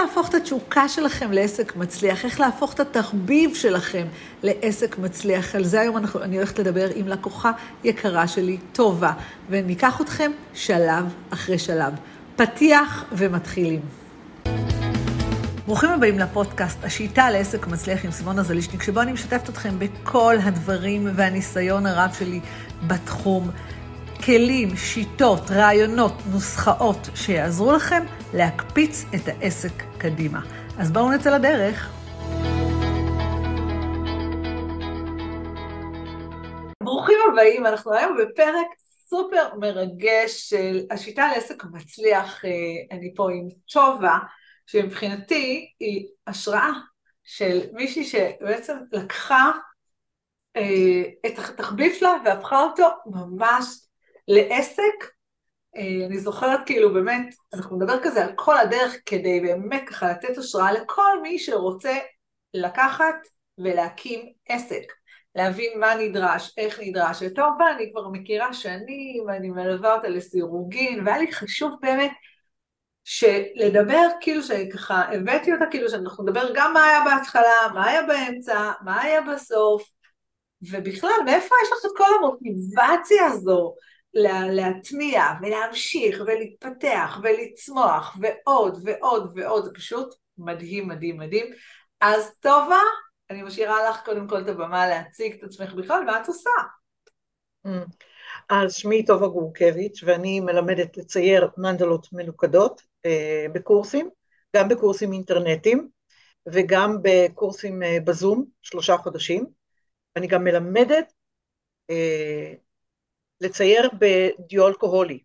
[0.00, 4.06] להפוך את התשוקה שלכם לעסק מצליח, איך להפוך את התחביב שלכם
[4.42, 5.54] לעסק מצליח.
[5.54, 7.52] על זה היום אנחנו, אני הולכת לדבר עם לקוחה
[7.84, 9.12] יקרה שלי, טובה,
[9.50, 11.92] וניקח אתכם שלב אחרי שלב.
[12.36, 13.80] פתיח ומתחילים.
[15.66, 21.08] ברוכים הבאים לפודקאסט, השיטה לעסק מצליח עם סימונה זלישניק, שבו אני משתפת אתכם בכל הדברים
[21.14, 22.40] והניסיון הרב שלי
[22.86, 23.50] בתחום.
[24.26, 28.02] כלים, שיטות, רעיונות, נוסחאות שיעזרו לכם
[28.34, 30.40] להקפיץ את העסק קדימה.
[30.78, 31.92] אז בואו נצא לדרך.
[36.82, 38.66] ברוכים הבאים, אנחנו היום בפרק
[39.08, 42.44] סופר מרגש של השיטה לעסק מצליח.
[42.44, 42.50] אה,
[42.96, 44.18] אני פה עם טובה,
[44.66, 46.70] שמבחינתי היא השראה
[47.24, 49.50] של מישהי שבעצם לקחה
[50.56, 53.66] אה, את התחביב שלה והפכה אותו ממש
[54.30, 55.10] לעסק,
[55.76, 60.38] אה, אני זוכרת כאילו באמת, אנחנו נדבר כזה על כל הדרך כדי באמת ככה לתת
[60.38, 61.98] השראה לכל מי שרוצה
[62.54, 63.14] לקחת
[63.58, 64.92] ולהקים עסק,
[65.34, 71.18] להבין מה נדרש, איך נדרש, וטוב, ואני כבר מכירה שנים, ואני מלווה אותה לסירוגין, והיה
[71.18, 72.12] לי חשוב באמת
[73.04, 78.72] שלדבר כאילו שככה הבאתי אותה כאילו שאנחנו נדבר גם מה היה בהתחלה, מה היה באמצע,
[78.84, 79.82] מה היה בסוף,
[80.62, 83.74] ובכלל מאיפה יש לך את כל המוטיבציה הזו
[84.14, 91.46] לה, להטמיע ולהמשיך ולהתפתח ולצמוח ועוד ועוד ועוד, זה פשוט מדהים מדהים מדהים.
[92.00, 92.80] אז טובה,
[93.30, 96.50] אני משאירה לך קודם כל את הבמה להציג את עצמך בכלל, מה את עושה?
[97.66, 97.70] Mm.
[98.48, 104.10] אז שמי טובה גורקביץ' ואני מלמדת לצייר מנדלות מנוקדות אה, בקורסים,
[104.56, 105.88] גם בקורסים אינטרנטיים
[106.46, 109.46] וגם בקורסים אה, בזום, שלושה חודשים.
[110.16, 111.12] אני גם מלמדת
[111.90, 112.52] אה,
[113.40, 115.18] לצייר בדיו-אלכוהולי.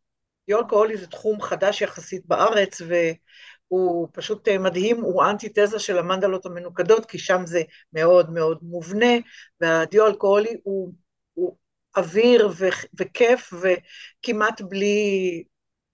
[0.48, 7.20] דיו-אלכוהולי זה תחום חדש יחסית בארץ, והוא פשוט מדהים, הוא אנטיתזה של המנדלות המנוקדות, כי
[7.20, 7.62] שם זה
[7.94, 9.14] מאוד מאוד מובנה,
[9.62, 10.94] והדיו-אלכוהולי הוא,
[11.34, 11.58] הוא
[11.98, 15.44] אוויר ו- וכיף, וכמעט בלי,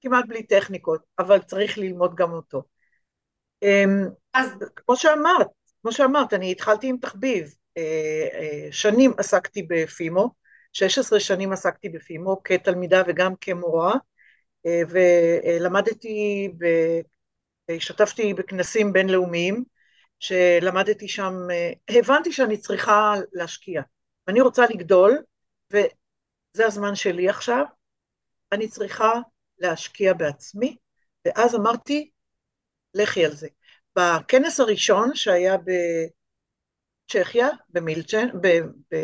[0.01, 2.63] כמעט בלי טכניקות, אבל צריך ללמוד גם אותו.
[3.63, 5.47] אמ, אז כמו שאמרת,
[5.81, 7.55] כמו שאמרת, אני התחלתי עם תחביב.
[7.77, 10.29] אה, אה, שנים עסקתי בפימו,
[10.73, 13.93] 16 שנים עסקתי בפימו כתלמידה וגם כמורה,
[14.65, 16.49] אה, ולמדתי,
[17.69, 19.63] השתתפתי בכנסים בינלאומיים,
[20.19, 23.81] שלמדתי שם, אה, הבנתי שאני צריכה להשקיע.
[24.27, 25.23] אני רוצה לגדול,
[25.71, 27.65] וזה הזמן שלי עכשיו,
[28.51, 29.13] אני צריכה
[29.59, 30.77] להשקיע בעצמי,
[31.25, 32.11] ואז אמרתי,
[32.93, 33.47] לכי על זה.
[33.95, 35.55] בכנס הראשון שהיה
[37.07, 38.47] בצ'כיה, במילצ'ן, ב...
[38.91, 38.95] ב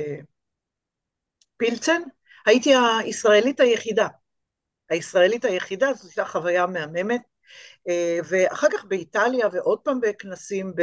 [1.58, 2.02] פילצן,
[2.46, 4.08] הייתי הישראלית היחידה.
[4.90, 7.22] הישראלית היחידה, זו הייתה חוויה מהממת,
[7.90, 10.74] אה, ואחר כך באיטליה ועוד פעם בכנסים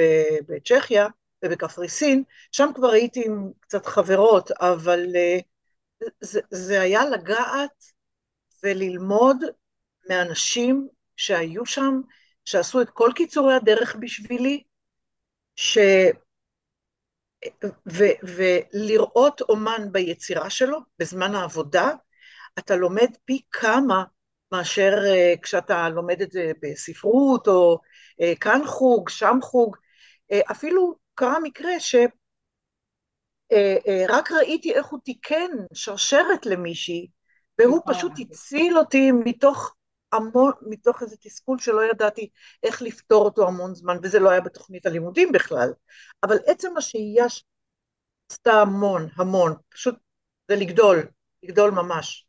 [0.49, 1.09] בצ'כיה
[1.45, 5.39] ובקפריסין, שם כבר הייתי עם קצת חברות, אבל אה,
[6.21, 7.85] זה, זה היה לגעת
[8.63, 9.37] וללמוד
[10.09, 12.01] מאנשים שהיו שם,
[12.45, 14.63] שעשו את כל קיצורי הדרך בשבילי,
[15.57, 15.79] ש...
[17.93, 21.91] ו- ולראות אומן ביצירה שלו, בזמן העבודה,
[22.59, 24.05] אתה לומד פי כמה
[24.53, 27.79] מאשר uh, כשאתה לומד את זה בספרות, או
[28.23, 29.77] uh, כאן חוג, שם חוג.
[30.33, 32.11] Uh, אפילו קרה מקרה שרק
[33.53, 37.09] uh, uh, ראיתי איך הוא תיקן שרשרת למישהי,
[37.59, 39.75] והוא פשוט הציל אותי מתוך
[40.15, 42.29] המון, מתוך איזה תסכול שלא ידעתי
[42.63, 45.73] איך לפתור אותו המון זמן, וזה לא היה בתוכנית הלימודים בכלל.
[46.23, 47.27] אבל עצם השהייה
[48.33, 49.95] עשתה המון, המון, פשוט
[50.49, 51.07] זה לגדול,
[51.43, 52.27] לגדול ממש.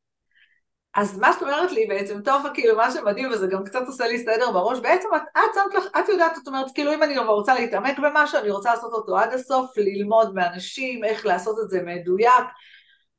[0.96, 4.20] אז מה שאת אומרת לי בעצם, טוב, כאילו מה שמדהים, וזה גם קצת עושה לי
[4.20, 7.54] סדר בראש, בעצם את, את שמת לך, את יודעת, את אומרת, כאילו אם אני רוצה
[7.54, 12.46] להתעמק במשהו, אני רוצה לעשות אותו עד הסוף, ללמוד מאנשים, איך לעשות את זה מדויק,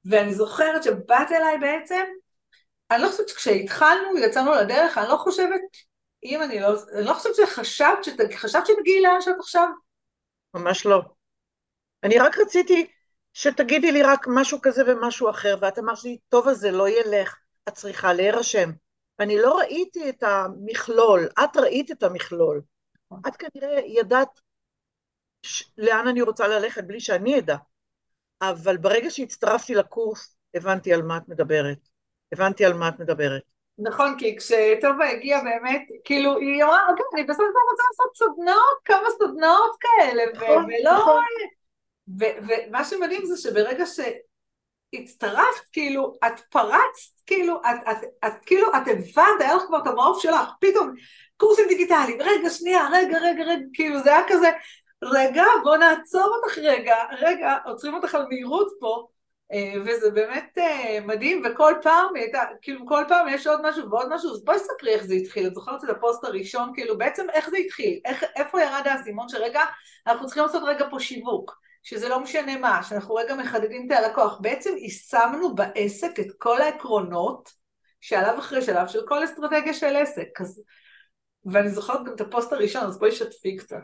[0.05, 2.05] ואני זוכרת שבאת אליי בעצם,
[2.91, 5.61] אני לא חושבת שכשהתחלנו, יצאנו לדרך, אני לא חושבת,
[6.25, 7.99] אם אני לא, אני לא חושבת שחשבת,
[8.37, 9.69] חשבת שתגיעי לאן שאת עכשיו?
[10.55, 11.03] ממש לא.
[12.05, 12.87] אני רק רציתי
[13.33, 17.37] שתגידי לי רק משהו כזה ומשהו אחר, ואת אמרת לי, טוב, אז זה לא ילך,
[17.69, 18.71] את צריכה להירשם.
[19.19, 22.63] ואני לא ראיתי את המכלול, את ראית את המכלול.
[23.29, 24.41] את כנראה ידעת
[25.43, 25.65] ש...
[25.79, 27.57] לאן אני רוצה ללכת בלי שאני אדע.
[28.43, 31.79] אבל ברגע שהצטרפתי לקורס, הבנתי על מה את מדברת.
[32.33, 33.43] הבנתי על מה את מדברת.
[33.79, 38.79] נכון, כי כשטובה הגיעה באמת, כאילו, היא אמרה, אוקיי, אני בסוף כבר רוצה לעשות סדנאות,
[38.85, 40.93] כמה סדנאות כאלה, נכון, ולא...
[40.93, 41.23] נכון.
[42.19, 44.01] ומה שמדהים זה שברגע ש...
[44.95, 49.87] הצטרפת, כאילו, את פרצת, כאילו, את, את, את, כאילו, את הבנת, היה לך כבר את
[49.87, 50.95] המעוף שלך, פתאום
[51.37, 54.51] קורסים דיגיטליים, רגע, שנייה, רגע, רגע, רגע, כאילו, זה היה כזה,
[55.05, 59.07] רגע, בוא נעצור אותך רגע, רגע, עוצרים אותך על מהירות פה,
[59.85, 62.07] וזה באמת אה, מדהים, וכל פעם,
[62.63, 65.55] כאילו כל פעם יש עוד משהו ועוד משהו, אז בואי ספרי איך זה התחיל, את
[65.55, 69.61] זוכרת את הפוסט הראשון, כאילו בעצם איך זה התחיל, איך, איפה ירד האסימון שרגע,
[70.07, 74.39] אנחנו צריכים לעשות רגע פה שיווק, שזה לא משנה מה, שאנחנו רגע מחדדים את הלקוח,
[74.41, 77.51] בעצם יישמנו בעסק את כל העקרונות
[78.01, 80.63] שעליו אחרי שלב של כל אסטרטגיה של עסק, אז,
[81.53, 83.77] ואני זוכרת גם את הפוסט הראשון, אז בואי שתפי קצת.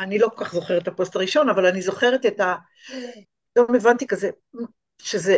[0.00, 2.54] אני לא כל כך זוכרת את הפוסט הראשון, אבל אני זוכרת את ה...
[3.52, 4.30] פתאום הבנתי כזה,
[4.98, 5.36] שזה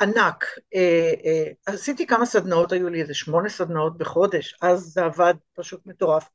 [0.00, 0.44] ענק.
[0.74, 5.86] אה, אה, עשיתי כמה סדנאות, היו לי איזה שמונה סדנאות בחודש, אז זה עבד פשוט
[5.86, 6.28] מטורף.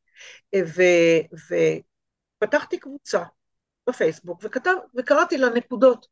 [0.53, 0.61] אה,
[2.41, 3.23] ופתחתי קבוצה
[3.89, 6.07] בפייסבוק וכתב, וקראתי לה נקודות,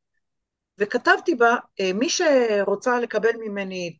[0.77, 1.55] וכתבתי בה,
[1.93, 3.97] מי שרוצה לקבל ממני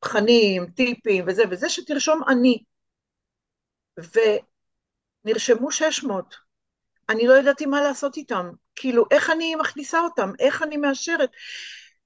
[0.00, 2.62] תכנים, טיפים וזה, וזה שתרשום אני.
[5.24, 6.47] ונרשמו 600.
[7.08, 11.30] אני לא ידעתי מה לעשות איתם, כאילו איך אני מכניסה אותם, איך אני מאשרת,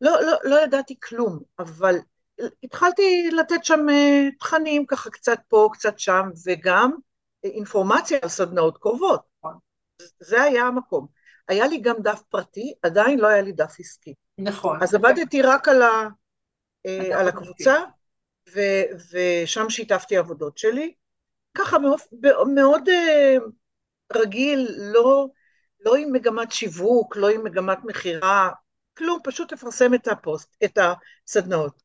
[0.01, 1.97] לא, לא, לא ידעתי כלום, אבל
[2.63, 6.93] התחלתי לתת שם אה, תכנים ככה קצת פה, קצת שם, וגם
[7.45, 9.23] אינפורמציה על סדנאות קרובות,
[10.21, 11.07] זה היה המקום.
[11.49, 14.15] היה לי גם דף פרטי, עדיין לא היה לי דף עסקי.
[14.39, 14.83] נכון.
[14.83, 16.09] אז עבדתי רק על, ה,
[16.87, 17.75] אה, על הקבוצה,
[18.55, 18.61] ו,
[19.13, 20.95] ושם שיתפתי עבודות שלי.
[21.55, 22.01] ככה מאוד,
[22.55, 23.37] מאוד אה,
[24.17, 25.27] רגיל, לא,
[25.81, 28.51] לא עם מגמת שיווק, לא עם מגמת מכירה,
[28.99, 30.79] כלום, פשוט לפרסם את הפוסט, את
[31.27, 31.83] הסדנאות.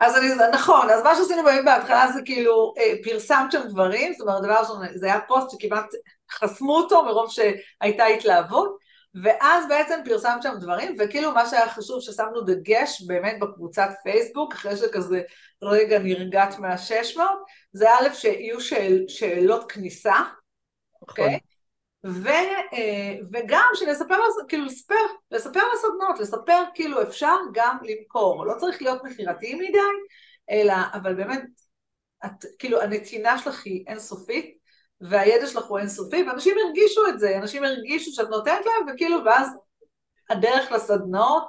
[0.00, 4.20] אז אני, נכון, אז מה שעשינו באמת בהתחלה זה כאילו, אה, פרסמת שם דברים, זאת
[4.20, 5.86] אומרת, דבר ראשון, זה היה פוסט שכמעט
[6.32, 8.76] חסמו אותו מרוב שהייתה התלהבות,
[9.22, 14.76] ואז בעצם פרסמת שם דברים, וכאילו מה שהיה חשוב ששמנו דגש באמת בקבוצת פייסבוק, אחרי
[14.76, 15.20] שכזה
[15.62, 17.38] רגע נרגעת מהשש מאות,
[17.72, 20.14] זה א' שיהיו שאל, שאלות כניסה?
[21.08, 21.38] אוקיי?
[22.06, 22.28] ו,
[22.72, 24.14] אה, וגם שנספר,
[24.48, 24.94] כאילו לספר,
[25.30, 29.78] לספר לסדנות, לספר כאילו אפשר גם למכור, לא צריך להיות מכירתי מדי,
[30.50, 31.42] אלא, אבל באמת,
[32.24, 34.56] את, כאילו הנתינה שלך היא אינסופית,
[35.00, 39.48] והידע שלך הוא אינסופי, ואנשים הרגישו את זה, אנשים הרגישו שאת נותנת להם, וכאילו, ואז
[40.30, 41.48] הדרך לסדנאות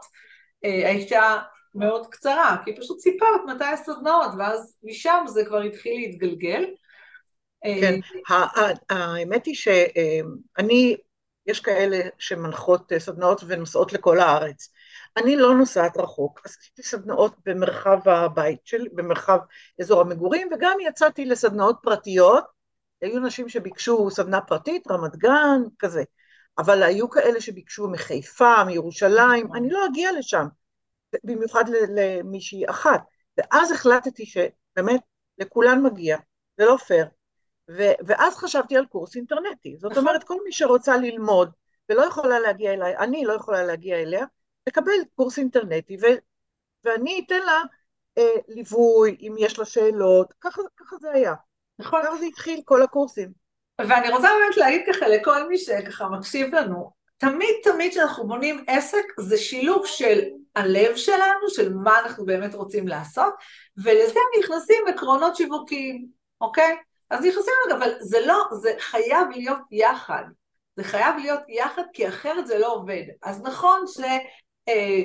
[0.66, 1.38] אה, הייתה
[1.76, 6.66] מאוד קצרה, כי פשוט סיפרת מתי הסדנאות, ואז משם זה כבר התחיל להתגלגל.
[7.64, 8.00] כן,
[8.32, 10.98] אה, האמת היא שאני,
[11.46, 14.70] יש כאלה שמנחות סדנאות ונוסעות לכל הארץ.
[15.18, 19.40] אני לא נוסעת רחוק, עשיתי סדנאות במרחב הבית שלי, במרחב
[19.82, 22.44] אזור המגורים, וגם יצאתי לסדנאות פרטיות,
[23.02, 26.04] היו נשים שביקשו סדנה פרטית, רמת גן, כזה.
[26.58, 29.58] אבל היו כאלה שביקשו מחיפה, מירושלים, נכון.
[29.58, 30.46] אני לא אגיע לשם,
[31.24, 31.64] במיוחד
[31.96, 33.02] למישהי אחת.
[33.38, 35.02] ואז החלטתי שבאמת
[35.38, 36.18] לכולן מגיע,
[36.58, 37.08] זה לא פייר.
[37.70, 39.78] ו- ואז חשבתי על קורס אינטרנטי.
[39.78, 40.04] זאת נכון.
[40.04, 41.52] אומרת, כל מי שרוצה ללמוד
[41.90, 44.26] ולא יכולה להגיע אליי, אני לא יכולה להגיע אליה,
[44.64, 46.20] תקבל קורס אינטרנטי, ו-
[46.84, 47.62] ואני אתן לה
[48.18, 51.34] אה, ליווי, אם יש לה שאלות, ככה, ככה זה היה.
[51.80, 52.02] נכון.
[52.04, 53.32] ככה זה התחיל, כל הקורסים.
[53.82, 59.04] ואני רוצה באמת להגיד ככה לכל מי שככה מקשיב לנו, תמיד תמיד כשאנחנו בונים עסק
[59.20, 60.20] זה שילוב של
[60.56, 63.34] הלב שלנו, של מה אנחנו באמת רוצים לעשות,
[63.78, 66.08] ולזה נכנסים עקרונות שיווקיים,
[66.42, 66.76] אוקיי?
[67.10, 70.24] אז נכנסים לזה, אבל זה לא, זה חייב להיות יחד.
[70.76, 73.04] זה חייב להיות יחד, כי אחרת זה לא עובד.
[73.24, 74.00] אז נכון ש...
[74.70, 75.02] אה,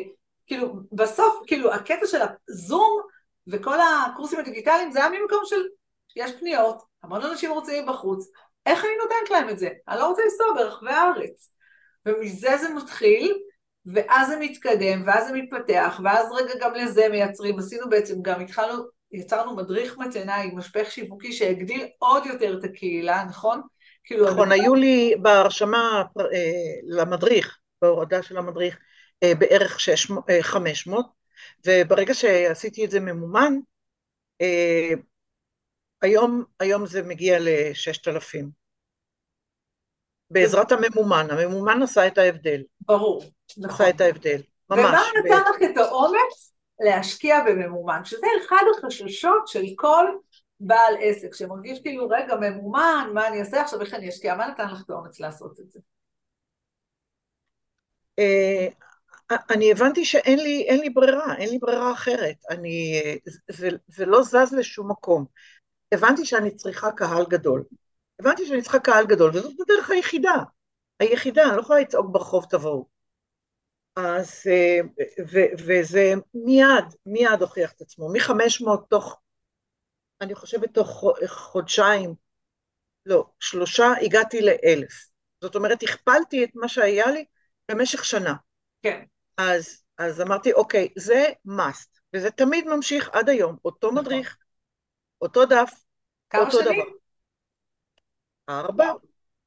[0.47, 2.19] כאילו, בסוף, כאילו, הקטע של
[2.49, 3.01] הזום
[3.47, 5.63] וכל הקורסים הדיגיטליים זה היה ממקום של,
[6.17, 8.31] יש פניות, המון אנשים רוצים בחוץ,
[8.67, 9.69] איך אני נותנת להם את זה?
[9.89, 11.51] אני לא רוצה לנסוע ברחבי הארץ.
[12.07, 13.39] ומזה זה מתחיל,
[13.87, 18.83] ואז זה מתקדם, ואז זה מתפתח, ואז רגע גם לזה מייצרים, עשינו בעצם, גם התחלנו
[19.13, 23.63] יצרנו מדריך מתנה עם משפך שיווקי שהגדיל עוד יותר את הקהילה, נכון?
[24.05, 24.31] כאילו...
[24.31, 26.53] נכון, היו לי בהרשמה אה,
[26.83, 28.79] למדריך, בהורדה של המדריך,
[29.23, 29.79] אה, בערך
[30.41, 31.11] 500, אה,
[31.67, 33.55] וברגע שעשיתי את זה ממומן,
[36.03, 38.45] היום, היום זה מגיע ל-6,000.
[40.31, 42.63] בעזרת הממומן, הממומן עשה את ההבדל.
[42.81, 43.25] ברור,
[43.57, 43.87] נכון.
[43.87, 44.81] עשה את ההבדל, ממש.
[44.81, 46.52] ומה נתן לך את האומץ
[46.83, 50.07] להשקיע בממומן, שזה אחד החששות של כל
[50.61, 54.35] בעל עסק, שמרגיש כאילו, רגע, ממומן, מה אני אעשה עכשיו, איך אני אשקיע?
[54.35, 55.81] מה נתן לך את האומץ לעשות את זה?
[58.19, 58.69] אה,
[59.51, 62.37] אני הבנתי שאין לי, לי ברירה, אין לי ברירה אחרת.
[62.51, 63.03] אני,
[63.51, 65.25] זה, זה לא זז לשום מקום.
[65.93, 67.65] הבנתי שאני צריכה קהל גדול.
[68.21, 70.37] הבנתי שאני צריכה קהל גדול, וזאת הדרך היחידה.
[71.01, 72.92] היחידה, אני לא יכולה לצעוק ברחוב תבואו.
[73.97, 74.81] אז, אה,
[75.33, 79.21] ו, וזה מיד, מיד הוכיח את עצמו, מ-500 תוך,
[80.21, 82.15] אני חושבת תוך חודשיים,
[83.07, 85.07] לא, שלושה, הגעתי לאלף.
[85.41, 87.25] זאת אומרת, הכפלתי את מה שהיה לי
[87.71, 88.35] במשך שנה.
[88.83, 89.03] כן.
[89.39, 94.05] אז, אז אמרתי, אוקיי, זה must, וזה תמיד ממשיך עד היום, אותו נכון.
[94.05, 94.37] מדריך,
[95.21, 95.73] אותו דף,
[96.31, 96.81] כמה אותו שנים?
[96.81, 96.91] דבר.
[98.49, 98.93] ארבע?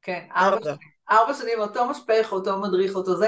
[0.01, 0.77] כן, ארבע שנים.
[1.11, 3.27] ארבע שנים, אותו משפך, אותו מדריך, אותו זה.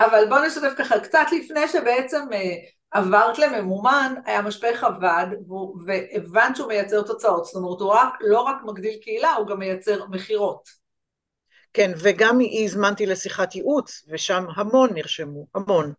[0.00, 2.54] אבל בואו נשתף ככה, קצת לפני שבעצם אה,
[2.90, 5.26] עברת לממומן, היה משפך עבד,
[5.86, 7.44] והבנת שהוא מייצר תוצאות.
[7.44, 10.86] זאת אומרת, הוא רק, לא רק מגדיל קהילה, הוא גם מייצר מכירות.
[11.72, 15.92] כן, וגם הזמנתי לשיחת ייעוץ, ושם המון נרשמו, המון.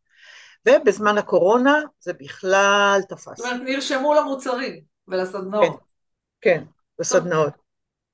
[0.68, 3.38] ובזמן הקורונה זה בכלל תפס.
[3.38, 5.66] זאת אומרת, נרשמו למוצרים ולסדנאות.
[5.66, 5.75] כן,
[6.42, 6.63] כן,
[7.00, 7.66] לסדנאות.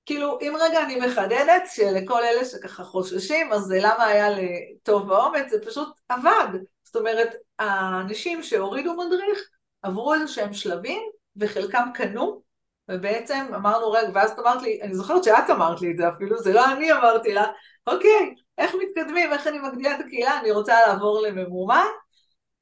[0.05, 5.50] כאילו, אם רגע אני מחדדת, שלכל אלה שככה חוששים, אז למה היה לטוב באומץ?
[5.50, 6.48] זה פשוט עבד.
[6.83, 7.29] זאת אומרת,
[7.60, 9.50] האנשים שהורידו מדריך
[9.81, 11.01] עברו איזה שהם שלבים,
[11.36, 12.41] וחלקם קנו,
[12.89, 16.38] ובעצם אמרנו, רגע, ואז את אמרת לי, אני זוכרת שאת אמרת לי את זה אפילו,
[16.38, 17.45] זה לא אני אמרתי לה,
[17.88, 21.86] אוקיי, איך מתקדמים, איך אני מגדילה את הקהילה, אני רוצה לעבור לממומן,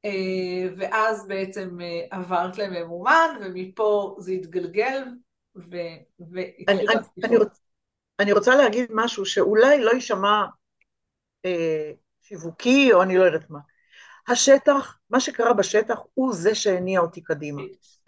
[0.05, 0.11] אה,
[0.77, 5.03] ואז בעצם אה, עברת לממומן, ומפה זה התגלגל,
[5.55, 5.75] ו...
[6.67, 7.59] אני, אני, אני, רוצ,
[8.19, 10.45] אני רוצה להגיד משהו שאולי לא יישמע
[11.45, 11.91] אה,
[12.21, 13.59] שיווקי, או אני לא יודעת מה.
[14.27, 17.61] השטח, מה שקרה בשטח הוא זה שהניע אותי קדימה.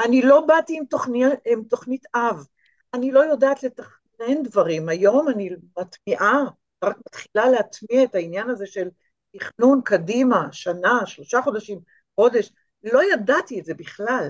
[0.05, 2.45] אני לא באתי עם, תוכני, עם תוכנית אב,
[2.93, 4.89] אני לא יודעת לתכנן דברים.
[4.89, 6.43] היום אני מטמיעה,
[6.83, 8.89] רק מתחילה להטמיע את העניין הזה של
[9.37, 11.79] תכנון קדימה, שנה, שלושה חודשים,
[12.15, 12.51] חודש,
[12.83, 14.29] לא ידעתי את זה בכלל.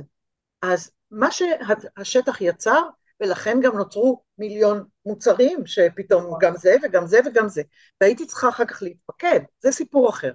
[0.61, 2.81] אז מה שהשטח יצר,
[3.21, 6.39] ולכן גם נוצרו מיליון מוצרים, שפתאום נכון.
[6.41, 7.61] גם זה וגם זה וגם זה.
[8.01, 10.31] והייתי צריכה אחר כך להתפקד, זה סיפור אחר.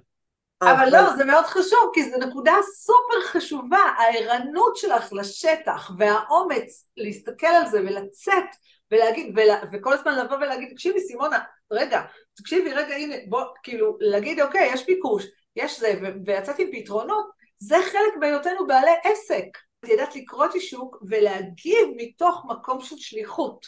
[0.61, 7.47] אבל לא, זה מאוד חשוב, כי זו נקודה סופר חשובה, הערנות שלך לשטח והאומץ להסתכל
[7.47, 8.43] על זה ולצאת
[8.91, 11.39] ולהגיד, ול, וכל הזמן לבוא ולהגיד, תקשיבי סימונה,
[11.71, 12.01] רגע,
[12.33, 17.75] תקשיבי, רגע, הנה, בוא, כאילו, להגיד, אוקיי, יש ביקוש, יש זה, ויצאתי עם פתרונות, זה
[17.91, 19.68] חלק בהיותנו בעלי עסק.
[19.85, 23.65] ידעת לקרוא את השוק ולהגיב מתוך מקום של שליחות.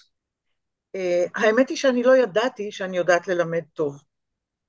[0.96, 4.04] אה, האמת היא שאני לא ידעתי שאני יודעת ללמד טוב.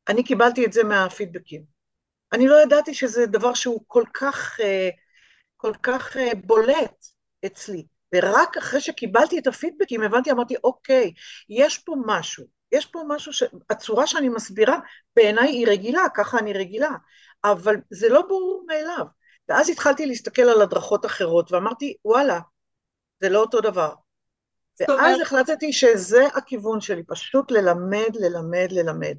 [0.08, 1.62] אני קיבלתי את זה מהפידבקים.
[2.32, 4.88] אני לא ידעתי שזה דבר שהוא כל כך, אה,
[5.56, 7.06] כל כך אה, בולט
[7.46, 7.86] אצלי.
[8.14, 11.12] ורק אחרי שקיבלתי את הפידבקים הבנתי, אמרתי, אוקיי,
[11.48, 13.42] יש פה משהו, יש פה משהו ש...
[13.70, 14.78] הצורה שאני מסבירה
[15.16, 16.90] בעיניי היא רגילה, ככה אני רגילה,
[17.44, 19.06] אבל זה לא ברור מאליו.
[19.52, 22.40] ואז התחלתי להסתכל על הדרכות אחרות, ואמרתי, וואלה,
[23.20, 23.92] זה לא אותו דבר.
[24.88, 29.16] ואז החלטתי שזה הכיוון שלי, פשוט ללמד, ללמד, ללמד.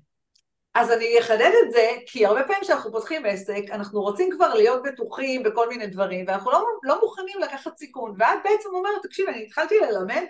[0.75, 4.83] אז אני אחדד את זה, כי הרבה פעמים כשאנחנו פותחים עסק, אנחנו רוצים כבר להיות
[4.83, 9.43] בטוחים בכל מיני דברים, ואנחנו לא, לא מוכנים לקחת סיכון, ואת בעצם אומרת, תקשיב, אני
[9.43, 10.23] התחלתי ללמד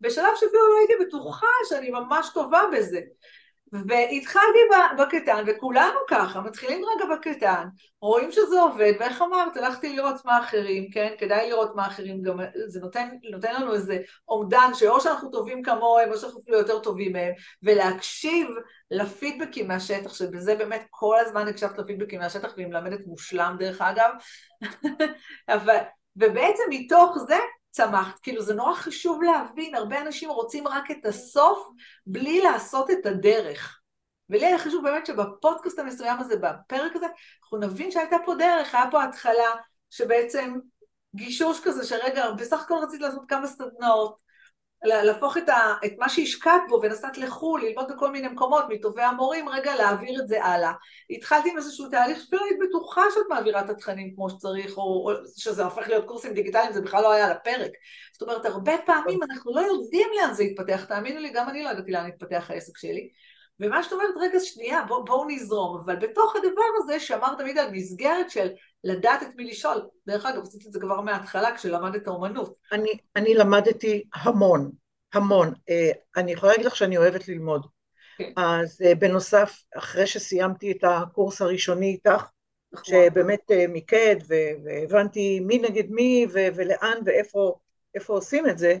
[0.00, 3.00] בשלב שאפילו לא הייתי בטוחה שאני ממש טובה בזה.
[3.72, 4.58] והתחלתי
[4.98, 7.68] בקטן, וכולנו ככה, מתחילים רגע בקטן,
[8.00, 11.14] רואים שזה עובד, ואיך אמרת, הלכתי לראות מה אחרים, כן?
[11.18, 13.98] כדאי לראות מה אחרים, גם זה נותן, נותן לנו איזה
[14.28, 17.32] אומדן שאו שאנחנו טובים כמוהם, או שאנחנו אפילו יותר טובים מהם,
[17.62, 18.48] ולהקשיב
[18.90, 24.10] לפידבקים מהשטח, שבזה באמת כל הזמן הקשבת לפידבקים מהשטח, והיא מלמדת מושלם דרך אגב,
[25.54, 25.76] אבל,
[26.16, 27.38] ובעצם מתוך זה
[27.70, 28.18] צמחת.
[28.18, 31.68] כאילו זה נורא חשוב להבין, הרבה אנשים רוצים רק את הסוף
[32.06, 33.80] בלי לעשות את הדרך.
[34.30, 37.06] ולי היה חשוב באמת שבפודקאסט המסוים הזה, בפרק הזה,
[37.42, 39.54] אנחנו נבין שהייתה פה דרך, היה פה התחלה
[39.90, 40.54] שבעצם
[41.14, 44.16] גישוש כזה שרגע, בסך הכל רציתי לעשות כמה סדנאות,
[44.84, 49.48] להפוך את, ה, את מה שהשקעת בו ונסעת לחו"ל, ללמוד בכל מיני מקומות, מטובי המורים,
[49.48, 50.72] רגע להעביר את זה הלאה.
[51.10, 55.12] התחלתי עם איזשהו תהליך שאפילו היית בטוחה שאת מעבירה את התכנים כמו שצריך, או, או
[55.36, 57.70] שזה הופך להיות קורסים דיגיטליים, זה בכלל לא היה על הפרק.
[58.12, 61.70] זאת אומרת, הרבה פעמים אנחנו לא יודעים לאן זה יתפתח, תאמינו לי, גם אני לא
[61.70, 63.08] ידעתי לאן יתפתח העסק שלי.
[63.60, 67.70] ומה שאת אומרת, רגע, שנייה, בואו בוא נזרום, אבל בתוך הדבר הזה שאמר תמיד על
[67.70, 68.48] מסגרת של
[68.84, 72.54] לדעת את מי לשאול, דרך אגב, עשיתי את זה כבר מההתחלה כשלמדת אומנות.
[72.72, 74.70] אני, אני למדתי המון,
[75.12, 75.52] המון.
[75.68, 77.66] אה, אני יכולה להגיד לך שאני אוהבת ללמוד.
[78.18, 78.32] כן.
[78.36, 82.24] אז אה, בנוסף, אחרי שסיימתי את הקורס הראשוני איתך,
[82.72, 82.84] נכון.
[82.84, 84.16] שבאמת אה, מיקד
[84.64, 88.76] והבנתי מי נגד מי ולאן ואיפה עושים את זה,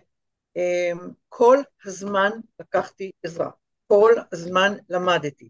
[1.28, 2.30] כל הזמן
[2.60, 3.50] לקחתי עזרה.
[3.88, 5.48] כל הזמן למדתי.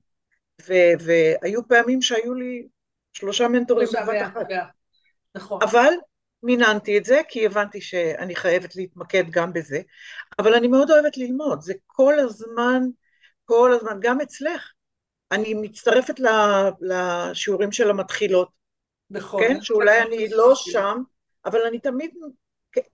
[0.69, 2.69] ו- והיו פעמים שהיו לי
[3.13, 4.47] שלושה מנטורים בבת אחת.
[5.35, 5.63] נכון.
[5.63, 5.93] אבל
[6.43, 9.81] מיננתי את זה, כי הבנתי שאני חייבת להתמקד גם בזה,
[10.39, 12.83] אבל אני מאוד אוהבת ללמוד, זה כל הזמן,
[13.45, 14.73] כל הזמן, גם אצלך.
[15.33, 16.21] אני מצטרפת
[16.81, 18.49] לשיעורים של המתחילות,
[19.11, 19.43] נכון.
[19.43, 19.61] כן?
[19.61, 21.03] שאולי אני לא שם,
[21.45, 22.11] אבל אני תמיד,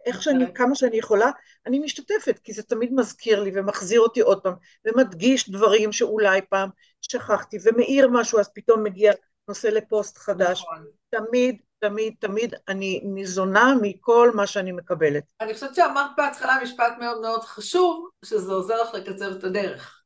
[0.06, 1.30] איך שאני, כמה שאני יכולה,
[1.66, 6.68] אני משתתפת, כי זה תמיד מזכיר לי ומחזיר אותי עוד פעם, ומדגיש דברים שאולי פעם
[7.00, 9.12] שכחתי, ומאיר משהו, אז פתאום מגיע
[9.48, 10.62] נושא לפוסט חדש.
[10.62, 10.86] נכון.
[11.10, 15.24] תמיד, תמיד, תמיד אני ניזונה מכל מה שאני מקבלת.
[15.40, 20.02] אני חושבת שאמרת בהתחלה משפט מאוד מאוד חשוב, שזה עוזר לך לקצר את הדרך.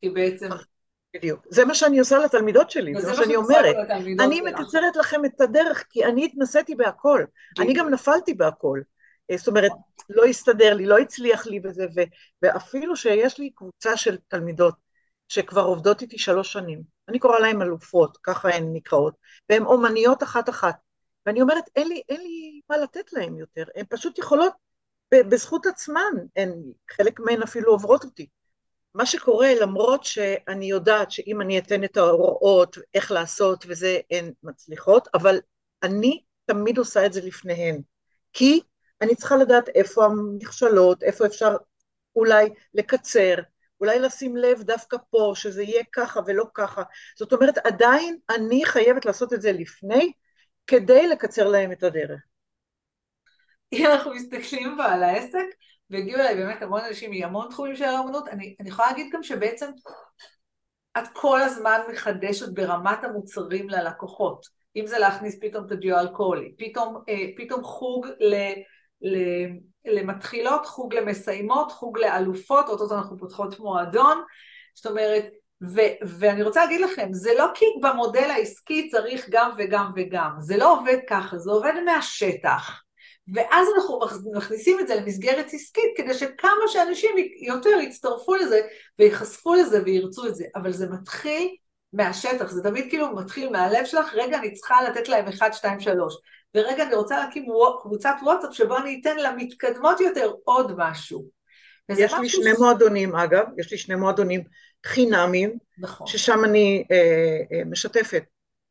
[0.00, 0.48] כי בעצם...
[1.16, 1.46] בדיוק.
[1.50, 3.76] זה מה שאני עושה לתלמידות שלי, זה מה שאני אומרת.
[4.20, 7.24] אני מקצרת לכם את הדרך, כי אני התנסיתי בהכל.
[7.58, 8.80] אני גם נפלתי בהכל.
[9.32, 9.72] אה, זאת אומרת,
[10.08, 11.86] לא הסתדר לי, לא הצליח לי בזה,
[12.42, 14.74] ואפילו שיש לי קבוצה של תלמידות
[15.28, 19.14] שכבר עובדות איתי שלוש שנים, אני קוראה להן אלופות, ככה הן נקראות,
[19.50, 20.76] והן אומניות אחת-אחת.
[21.26, 24.52] ואני אומרת, אין לי, אין לי מה לתת להן יותר, הן פשוט יכולות
[25.14, 26.52] בזכות עצמן, הן,
[26.90, 28.26] חלק מהן אפילו עוברות אותי.
[28.94, 35.08] מה שקורה, למרות שאני יודעת שאם אני אתן את ההוראות, איך לעשות וזה, הן מצליחות,
[35.14, 35.40] אבל
[35.82, 37.80] אני תמיד עושה את זה לפניהן.
[38.32, 38.60] כי
[39.02, 41.56] אני צריכה לדעת איפה המכשלות, איפה אפשר
[42.16, 43.34] אולי לקצר,
[43.80, 46.82] אולי לשים לב דווקא פה, שזה יהיה ככה ולא ככה.
[47.18, 50.12] זאת אומרת, עדיין אני חייבת לעשות את זה לפני,
[50.66, 52.20] כדי לקצר להם את הדרך.
[53.72, 55.46] אם אנחנו מסתכלים פה על העסק,
[55.90, 59.70] והגיעו אליי באמת המון אנשים מהמון תחומים של האמנות, אני, אני יכולה להגיד גם שבעצם
[60.98, 64.46] את כל הזמן מחדשת ברמת המוצרים ללקוחות.
[64.76, 68.34] אם זה להכניס פתאום את הדיו אלכוהולי, פתאום, אה, פתאום חוג ל,
[69.84, 74.22] למתחילות, חוג למסיימות, חוג לאלופות, אותו אנחנו פותחות מועדון,
[74.74, 75.24] זאת אומרת,
[75.62, 75.80] ו,
[76.18, 80.72] ואני רוצה להגיד לכם, זה לא כי במודל העסקי צריך גם וגם וגם, זה לא
[80.78, 82.82] עובד ככה, זה עובד מהשטח.
[83.34, 84.00] ואז אנחנו
[84.34, 87.10] מכניסים את זה למסגרת עסקית כדי שכמה שאנשים
[87.46, 88.60] יותר יצטרפו לזה
[88.98, 91.56] וייחשפו לזה וירצו את זה, אבל זה מתחיל
[91.92, 96.14] מהשטח, זה תמיד כאילו מתחיל מהלב שלך, רגע אני צריכה לתת להם 1, 2, 3,
[96.54, 97.46] ורגע אני רוצה להקים
[97.82, 101.28] קבוצת וואטסאפ שבו אני אתן למתקדמות יותר עוד משהו.
[101.88, 102.58] יש לי שני ש...
[102.58, 104.44] מועדונים אגב, יש לי שני מועדונים
[104.86, 106.06] חינמים, נכון.
[106.06, 106.96] ששם אני אה,
[107.52, 108.24] אה, משתפת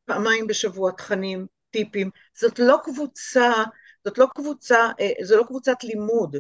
[0.05, 3.63] פעמיים בשבוע תכנים, טיפים, זאת לא קבוצה
[4.05, 6.35] זאת לא קבוצה, אה, זו לא קבוצת לימוד.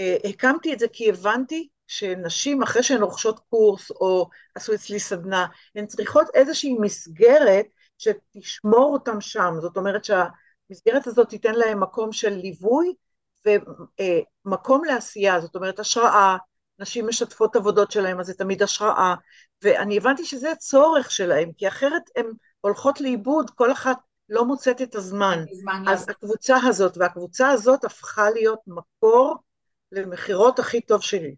[0.00, 5.46] אה, הקמתי את זה כי הבנתי שנשים אחרי שהן רוכשות קורס או עשו אצלי סדנה,
[5.74, 7.66] הן צריכות איזושהי מסגרת
[7.98, 10.04] שתשמור אותם שם, זאת אומרת
[10.68, 12.94] שהמסגרת הזאת תיתן להם מקום של ליווי
[13.46, 16.36] ומקום אה, לעשייה, זאת אומרת השראה,
[16.78, 19.14] נשים משתפות עבודות שלהם, אז זה תמיד השראה,
[19.62, 22.26] ואני הבנתי שזה הצורך שלהם, כי אחרת הן
[22.60, 25.44] הולכות לאיבוד, כל אחת לא מוצאת את הזמן.
[25.88, 29.36] אז הקבוצה הזאת, והקבוצה הזאת הפכה להיות מקור
[29.92, 31.34] למכירות הכי טוב שלי.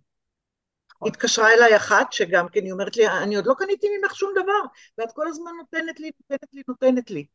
[0.95, 1.09] נכון.
[1.09, 4.61] התקשרה אליי אחת, שגם כן היא אומרת לי, אני עוד לא קניתי ממך שום דבר,
[4.99, 7.27] ואת כל הזמן נותנת לי, נותנת לי, נותנת לי.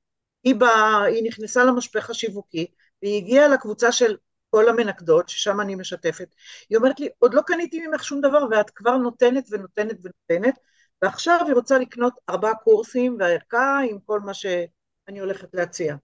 [0.46, 2.66] היא, בא, היא נכנסה למשפך השיווקי,
[3.02, 4.18] והיא הגיעה לקבוצה של
[4.50, 6.36] כל המנקדות, ששם אני משתפת.
[6.70, 10.60] היא אומרת לי, עוד לא קניתי ממך שום דבר, ואת כבר נותנת ונותנת ונותנת,
[11.02, 14.46] ועכשיו היא רוצה לקנות ארבעה קורסים והערכה עם כל מה ש...
[15.08, 15.96] אני הולכת להציע.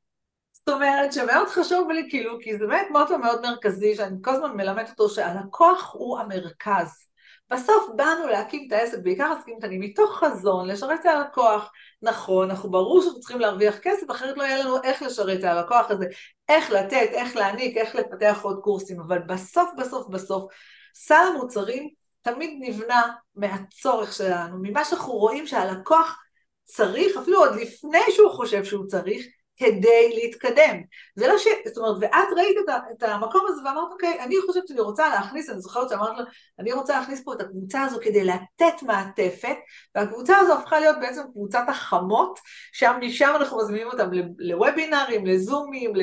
[0.51, 4.57] זאת אומרת שמאוד חשוב לי, כאילו, כי זה באמת מוטו מאוד מרכזי, שאני כל הזמן
[4.57, 7.10] מלמדת אותו שהלקוח הוא המרכז.
[7.51, 11.71] בסוף באנו להקים את העסק, בעיקר עסקים קטנים, מתוך חזון, לשרת את הלקוח.
[12.01, 15.91] נכון, אנחנו ברור שאנחנו צריכים להרוויח כסף, אחרת לא יהיה לנו איך לשרת את הלקוח
[15.91, 16.05] הזה,
[16.49, 20.51] איך לתת, איך להעניק, איך לפתח עוד קורסים, אבל בסוף, בסוף, בסוף,
[20.95, 21.89] סל המוצרים
[22.21, 26.19] תמיד נבנה מהצורך שלנו, ממה שאנחנו רואים שהלקוח
[26.63, 29.25] צריך, אפילו עוד לפני שהוא חושב שהוא צריך,
[29.61, 30.81] כדי להתקדם.
[31.15, 31.47] זה לא ש...
[31.65, 35.49] זאת אומרת, ואת ראית את, את המקום הזה ואמרת, אוקיי, אני חושבת שאני רוצה להכניס,
[35.49, 36.23] אני זוכרת שאמרת לו,
[36.59, 39.55] אני רוצה להכניס פה את הקבוצה הזו כדי לתת מעטפת,
[39.95, 42.39] והקבוצה הזו הפכה להיות בעצם קבוצת החמות,
[42.73, 45.93] שם משם אנחנו מזמינים אותם לוובינרים, לזומים,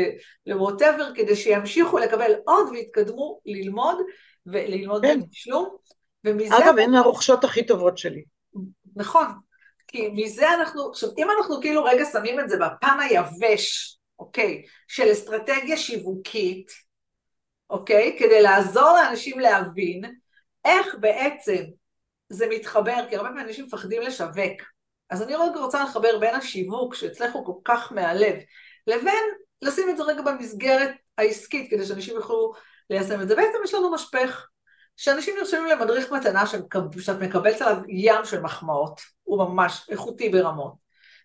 [0.46, 3.98] לווטאבר, כדי שימשיכו לקבל עוד ויתקדמו ללמוד,
[4.46, 5.20] וללמוד כן.
[5.20, 5.76] בתשלום.
[6.26, 8.24] אגב, הן הרוכשות הכי טובות שלי.
[8.96, 9.26] נכון,
[9.88, 15.12] כי מזה אנחנו, עכשיו אם אנחנו כאילו רגע שמים את זה בפן היבש, אוקיי, של
[15.12, 16.70] אסטרטגיה שיווקית,
[17.70, 20.04] אוקיי, כדי לעזור לאנשים להבין
[20.64, 21.64] איך בעצם
[22.28, 24.62] זה מתחבר, כי הרבה פעמים אנשים מפחדים לשווק,
[25.10, 28.34] אז אני רגע רוצה לחבר בין השיווק, שאצלך הוא כל כך מהלב,
[28.86, 29.24] לבין
[29.62, 32.52] לשים את זה רגע במסגרת העסקית, כדי שאנשים יוכלו
[32.90, 33.36] ליישם את זה.
[33.36, 34.46] בעצם יש לנו משפך.
[34.98, 40.72] שאנשים נרשמים למדריך מתנה שאת מקבלת עליו ים של מחמאות, הוא ממש איכותי ברמות.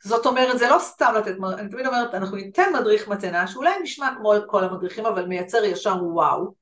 [0.04, 4.10] זאת אומרת, זה לא סתם לתת, אני תמיד אומרת, אנחנו ניתן מדריך מתנה, שאולי נשמע
[4.18, 6.54] כמו כל המדריכים, אבל מייצר ישר וואו,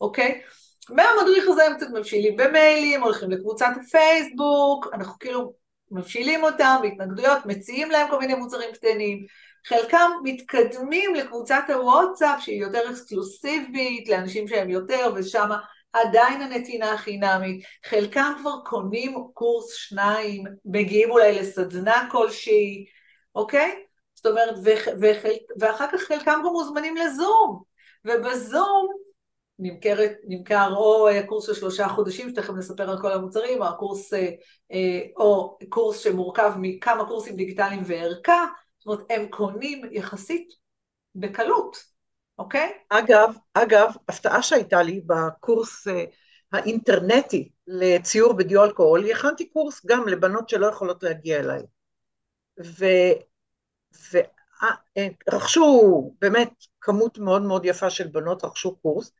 [0.00, 0.42] אוקיי?
[0.90, 5.54] מהמדריך הזה הם קצת מבשילים במיילים, הולכים לקבוצת הפייסבוק, אנחנו כאילו
[5.90, 9.26] מפשילים אותם בהתנגדויות, מציעים להם כל מיני מוצרים קטנים,
[9.66, 15.48] חלקם מתקדמים לקבוצת הוואטסאפ שהיא יותר אקסקלוסיבית, לאנשים שהם יותר, ושם
[15.94, 22.84] עדיין הנתינה החינמית, חלקם כבר קונים קורס שניים, מגיעים אולי לסדנה כלשהי,
[23.34, 23.84] אוקיי?
[24.14, 24.54] זאת אומרת,
[25.00, 25.28] וחל,
[25.60, 27.62] ואחר כך חלקם גם מוזמנים לזום,
[28.04, 28.88] ובזום
[29.58, 34.30] נמכרת, נמכר או קורס של שלושה חודשים, שתכף נספר על כל המוצרים, או הקורס, אה,
[34.72, 38.46] אה, או קורס שמורכב מכמה קורסים דיגיטליים וערכה,
[38.78, 40.48] זאת אומרת, הם קונים יחסית
[41.14, 41.93] בקלות,
[42.38, 42.72] אוקיי?
[42.88, 46.04] אגב, אגב, הפתעה שהייתה לי בקורס אה,
[46.52, 51.62] האינטרנטי לציור בדיו אלכוהול, הכנתי קורס גם לבנות שלא יכולות להגיע אליי.
[52.64, 52.84] ו...
[55.30, 59.12] ורכשו באמת כמות מאוד מאוד יפה של בנות, רכשו קורס,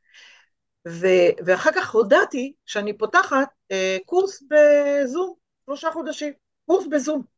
[0.89, 1.07] ו,
[1.47, 5.35] ואחר כך הודעתי שאני פותחת אה, קורס בזום,
[5.67, 6.33] שלושה חודשים,
[6.67, 7.34] קורס בזום.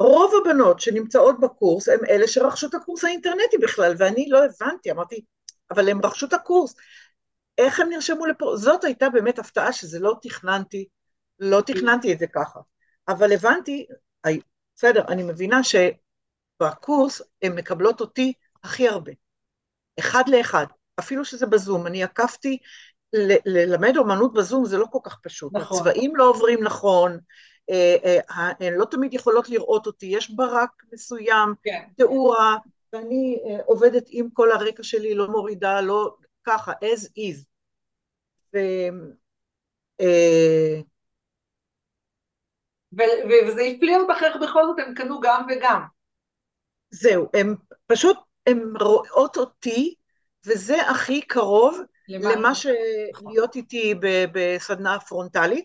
[0.00, 5.24] רוב הבנות שנמצאות בקורס הן אלה שרכשו את הקורס האינטרנטי בכלל, ואני לא הבנתי, אמרתי,
[5.70, 6.74] אבל הם רכשו את הקורס,
[7.58, 8.56] איך הם נרשמו לפה?
[8.56, 10.88] זאת הייתה באמת הפתעה שזה לא תכננתי,
[11.38, 12.60] לא תכננתי את זה ככה,
[13.08, 13.86] אבל הבנתי,
[14.76, 18.32] בסדר, אני מבינה שבקורס הן מקבלות אותי
[18.64, 19.12] הכי הרבה,
[19.98, 20.66] אחד לאחד,
[20.98, 22.58] אפילו שזה בזום, אני עקפתי,
[23.46, 25.78] ללמד אומנות בזום זה לא כל כך פשוט, נכון.
[25.78, 27.18] הצבעים לא עוברים נכון,
[28.60, 31.84] הן לא תמיד יכולות לראות אותי, יש ברק מסוים, כן.
[31.96, 32.56] תאורה,
[32.92, 37.44] ואני אה, עובדת עם כל הרקע שלי, לא מורידה, לא ככה, as is.
[38.54, 38.58] ו,
[43.46, 45.82] וזה הפליא אותך איך בכל זאת הם קנו גם וגם.
[46.90, 47.54] זהו, הם
[47.86, 49.94] פשוט, הם רואות אותי
[50.46, 53.94] וזה הכי קרוב למה, למה שלהיות איתי
[54.32, 55.64] בסדנה פרונטלית,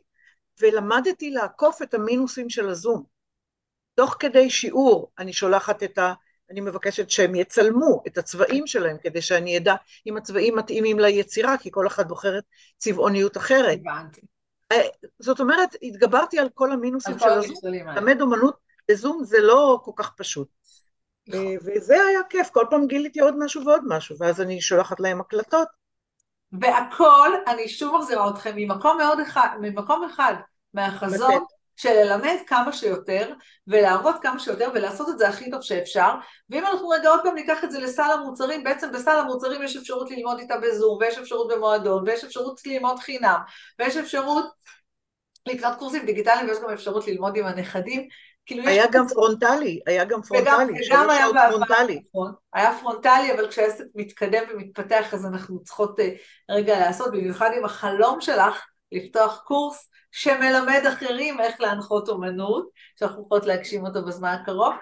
[0.61, 3.03] ולמדתי לעקוף את המינוסים של הזום.
[3.95, 6.13] תוך כדי שיעור אני שולחת את ה...
[6.51, 9.75] אני מבקשת שהם יצלמו את הצבעים שלהם, כדי שאני אדע
[10.07, 12.43] אם הצבעים מתאימים ליצירה, כי כל אחת בוחרת
[12.77, 13.79] צבעוניות אחרת.
[13.81, 14.21] הבנתי.
[14.71, 14.81] אה,
[15.19, 17.55] זאת אומרת, התגברתי על כל המינוסים של הזום.
[17.63, 18.55] ללמד אומנות
[18.91, 20.47] בזום זה לא כל כך פשוט.
[21.27, 21.45] נכון.
[21.45, 25.21] אה, וזה היה כיף, כל פעם גיליתי עוד משהו ועוד משהו, ואז אני שולחת להם
[25.21, 25.67] הקלטות.
[26.51, 30.33] והכל, אני שוב מחזירה אתכם ממקום מאוד אחד, ממקום אחד,
[30.73, 31.43] מהחזון
[31.75, 33.33] של ללמד כמה שיותר,
[33.67, 36.09] ולהראות כמה שיותר, ולעשות את זה הכי טוב שאפשר,
[36.49, 40.11] ואם אנחנו רגע עוד פעם ניקח את זה לסל המוצרים, בעצם בסל המוצרים יש אפשרות
[40.11, 43.39] ללמוד איתה בזום, ויש אפשרות במועדון, ויש אפשרות ללמוד חינם,
[43.79, 44.45] ויש אפשרות
[45.47, 48.07] לקנות קורסים דיגיטליים, ויש גם אפשרות ללמוד עם הנכדים,
[48.45, 52.01] כאילו היה גם פרונטלי, היה גם פרונטלי, שלוש שעות פרונטלי.
[52.09, 56.09] נכון, היה פרונטלי, אבל כשהעסק מתקדם ומתפתח אז אנחנו צריכות אה,
[56.51, 63.45] רגע לעשות, במיוחד עם החלום שלך לפתוח קורס שמלמד אחרים איך להנחות אומנות, שאנחנו יכולות
[63.45, 64.73] להגשים אותו בזמן הקרוב,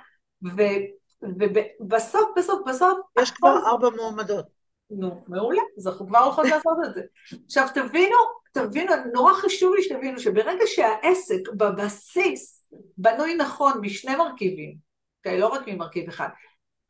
[1.22, 3.00] ובסוף, בסוף, בסוף...
[3.20, 4.46] יש כבר ארבע מועמדות.
[4.90, 7.02] נו, מעולה, אז אנחנו כבר הולכות לעשות את זה.
[7.46, 8.18] עכשיו תבינו,
[8.52, 12.63] תבינו, נורא חשוב לי שתבינו שברגע שהעסק בבסיס
[12.98, 14.76] בנוי נכון משני מרכיבים,
[15.20, 15.40] אוקיי?
[15.40, 16.28] לא רק ממרכיב אחד.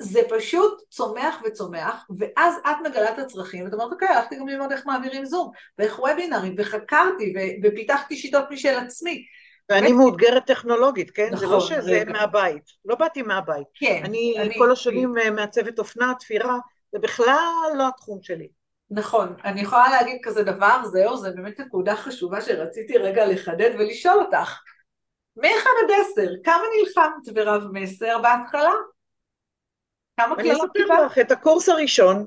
[0.02, 4.72] זה פשוט צומח וצומח, ואז את מגלה את הצרכים, ואת אומרת, אוקיי, הלכתי גם ללמוד
[4.72, 9.26] איך מעבירים זום, ואיך וובינארים, וחקרתי, ו- ופיתחתי שיטות משל עצמי.
[9.70, 9.98] ואני ו...
[9.98, 11.28] מאותגרת טכנולוגית, כן?
[11.32, 12.12] נכון, זה לא נכון, שזה רגע.
[12.12, 12.64] מהבית.
[12.86, 13.68] לא באתי מהבית.
[13.74, 14.02] כן.
[14.06, 15.30] אני, אני כל השנים אני...
[15.30, 16.58] מעצבת אופנה, תפירה,
[16.92, 18.48] זה בכלל לא התחום שלי.
[18.92, 24.20] נכון, אני יכולה להגיד כזה דבר, זהו, זו באמת נקודה חשובה שרציתי רגע לחדד ולשאול
[24.20, 24.60] אותך.
[25.38, 28.74] מ-1 עד 10, כמה נלחמת ברב מסר בהתחלה?
[30.20, 30.90] כמה קללות קיבלת?
[30.90, 32.26] אני אספר לך, את הקורס הראשון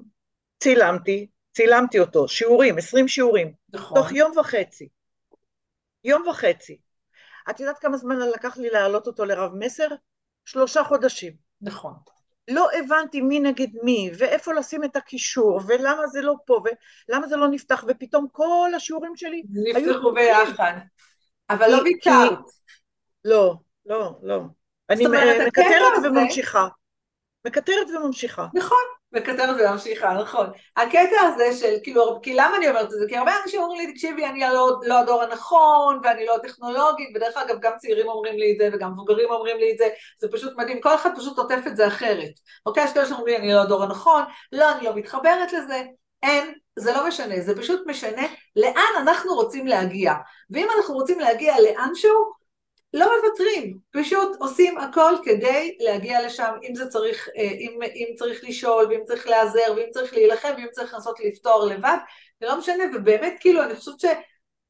[0.62, 3.98] צילמתי, צילמתי אותו, שיעורים, 20 שיעורים, נכון.
[3.98, 4.88] תוך יום וחצי.
[6.04, 6.78] יום וחצי.
[7.50, 9.88] את יודעת כמה זמן לקח לי להעלות אותו לרב מסר?
[10.44, 11.32] שלושה חודשים.
[11.60, 11.92] נכון.
[12.48, 16.60] לא הבנתי מי נגד מי, ואיפה לשים את הקישור, ולמה זה לא פה,
[17.08, 19.42] ולמה זה לא נפתח, ופתאום כל השיעורים שלי
[19.74, 19.90] היו...
[19.90, 20.72] נפתחו ביחד.
[21.50, 22.38] אבל לא ויתרת.
[23.26, 23.54] לא,
[23.86, 24.40] לא, לא.
[24.90, 25.06] אני
[25.46, 26.66] מקטרת וממשיכה.
[27.46, 28.46] מקטרת וממשיכה.
[28.54, 28.78] נכון,
[29.12, 30.46] מקטרת וממשיכה, נכון.
[30.76, 33.04] הקטע הזה של, כאילו, כי למה אני אומרת את זה?
[33.08, 37.36] כי הרבה אנשים אומרים לי, תקשיבי, אני לא, לא הדור הנכון, ואני לא טכנולוגית, בדרך
[37.36, 39.88] אגב גם צעירים אומרים לי את זה, וגם מבוגרים אומרים לי את זה,
[40.20, 42.32] זה פשוט מדהים, כל אחד פשוט עוטף את זה אחרת.
[42.66, 45.82] אוקיי, יש כאלה שאומרים לי, אני לא הדור הנכון, לא, אני לא מתחברת לזה,
[46.22, 48.22] אין, זה לא משנה, זה פשוט משנה
[48.56, 50.12] לאן אנחנו רוצים להגיע.
[50.50, 52.32] ואם אנחנו רוצים להגיע לאנשהו,
[52.96, 58.44] לא מוותרים, פשוט עושים הכל כדי להגיע לשם, אם זה צריך, אה, אם, אם צריך
[58.44, 61.96] לשאול, ואם צריך להיעזר, ואם צריך להילחם, ואם צריך לנסות לפתור לבד,
[62.40, 64.04] זה לא משנה, ובאמת כאילו אני חושבת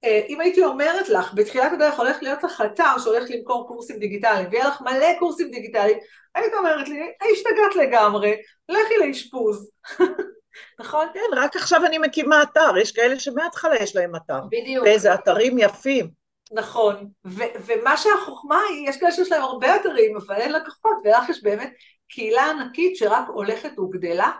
[0.04, 4.48] אה, אם הייתי אומרת לך, בתחילת הדרך הולך להיות לך אתר שהולך למכור קורסים דיגיטליים,
[4.50, 5.98] ויהיה לך מלא קורסים דיגיטליים,
[6.34, 7.00] היית אומרת לי,
[7.32, 8.36] השתגעת לגמרי,
[8.68, 9.70] לכי לאשפוז.
[10.80, 11.06] נכון?
[11.14, 14.40] כן, רק עכשיו אני מקימה אתר, יש כאלה שמההתחלה יש להם אתר.
[14.50, 14.84] בדיוק.
[14.84, 16.25] ואיזה אתרים יפים.
[16.52, 21.28] נכון, ו- ומה שהחוכמה היא, יש כאלה שיש להם הרבה אתרים, אבל אין לקוחות, ולך
[21.28, 21.72] יש באמת
[22.08, 24.32] קהילה ענקית שרק הולכת וגדלה,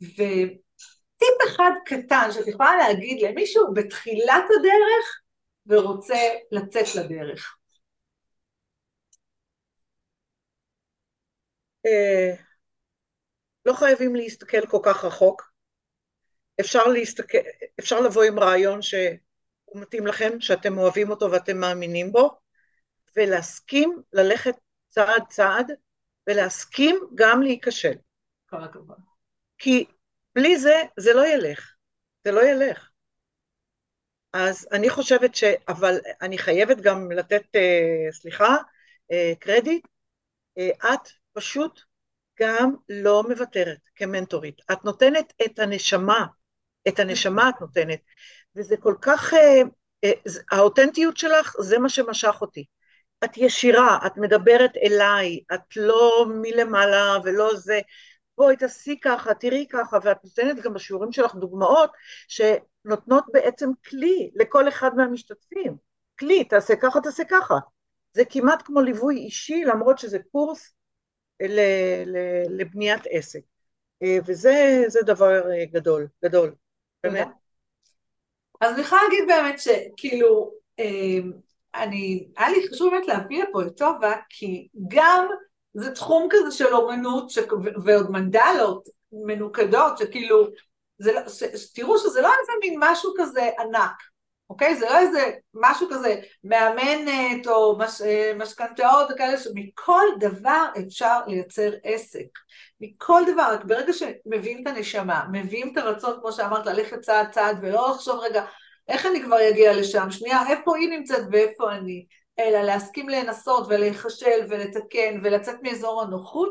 [0.00, 5.20] וטיפ אחד קטן שאת יכולה להגיד למישהו בתחילת הדרך
[5.66, 6.18] ורוצה
[6.50, 7.56] לצאת לדרך.
[11.86, 12.34] אה,
[13.66, 15.42] לא חייבים להסתכל כל כך רחוק.
[16.60, 17.38] אפשר, להסתכל,
[17.80, 18.82] אפשר לבוא עם רעיון
[19.74, 22.38] שהוא מתאים לכם, שאתם אוהבים אותו ואתם מאמינים בו,
[23.16, 24.54] ולהסכים ללכת
[24.88, 25.72] צעד צעד,
[26.26, 27.94] ולהסכים גם להיכשל.
[28.50, 28.98] כל הכבוד.
[29.58, 29.84] כי
[30.34, 31.74] בלי זה, זה לא ילך.
[32.24, 32.90] זה לא ילך.
[34.32, 35.44] אז אני חושבת ש...
[35.68, 38.56] אבל אני חייבת גם לתת, אה, סליחה,
[39.12, 39.86] אה, קרדיט.
[40.58, 41.80] אה, את פשוט
[42.40, 44.60] גם לא מוותרת כמנטורית.
[44.72, 46.26] את נותנת את הנשמה,
[46.88, 48.00] את הנשמה את נותנת,
[48.56, 49.62] וזה כל כך, אה,
[50.04, 50.12] אה,
[50.50, 52.64] האותנטיות שלך זה מה שמשך אותי.
[53.24, 57.80] את ישירה, את מדברת אליי, את לא מלמעלה ולא זה,
[58.38, 61.90] בואי תעשי ככה, תראי ככה, ואת נותנת גם בשיעורים שלך דוגמאות
[62.28, 65.76] שנותנות בעצם כלי לכל אחד מהמשתתפים.
[66.18, 67.54] כלי, תעשה ככה, תעשה ככה.
[68.12, 70.74] זה כמעט כמו ליווי אישי, למרות שזה קורס
[72.48, 73.40] לבניית עסק.
[74.02, 76.54] אה, וזה דבר אה, גדול, גדול,
[77.02, 77.28] באמת.
[78.64, 80.50] אז אני יכולה להגיד באמת שכאילו,
[80.80, 81.18] אה,
[81.74, 85.26] אני, היה לי חשוב באמת להביא לפה את טובה, כי גם
[85.74, 87.38] זה תחום כזה של אומנות, ש...
[87.84, 90.46] ועוד מנדלות מנוקדות, שכאילו,
[90.98, 91.42] זה, לא, ש...
[91.74, 94.02] תראו שזה לא איזה מין משהו כזה ענק,
[94.50, 94.76] אוקיי?
[94.76, 98.00] זה לא איזה משהו כזה מאמנת או מש,
[98.38, 102.26] משכנתאות וכאלה, שמכל דבר אפשר לייצר עסק.
[102.80, 107.58] מכל דבר, רק ברגע שמביאים את הנשמה, מביאים את הרצון, כמו שאמרת, ללכת צעד צעד
[107.62, 108.44] ולא לחשוב רגע,
[108.88, 110.10] איך אני כבר אגיע לשם?
[110.10, 112.06] שנייה, איפה היא נמצאת ואיפה אני?
[112.38, 116.50] אלא להסכים לנסות ולהיכשל ולתקן ולצאת מאזור הנוחות,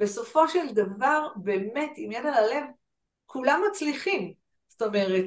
[0.00, 2.64] בסופו של דבר, באמת, עם יד על הלב,
[3.26, 4.32] כולם מצליחים.
[4.68, 5.24] זאת אומרת,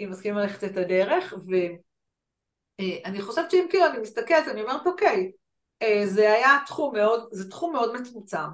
[0.00, 1.34] אם מסכימים ללכת את הדרך,
[2.80, 5.32] ואני חושבת שאם כאילו אני מסתכלת, אני אומרת, אוקיי,
[5.82, 8.48] אה, זה היה תחום מאוד, זה תחום מאוד מצומצם.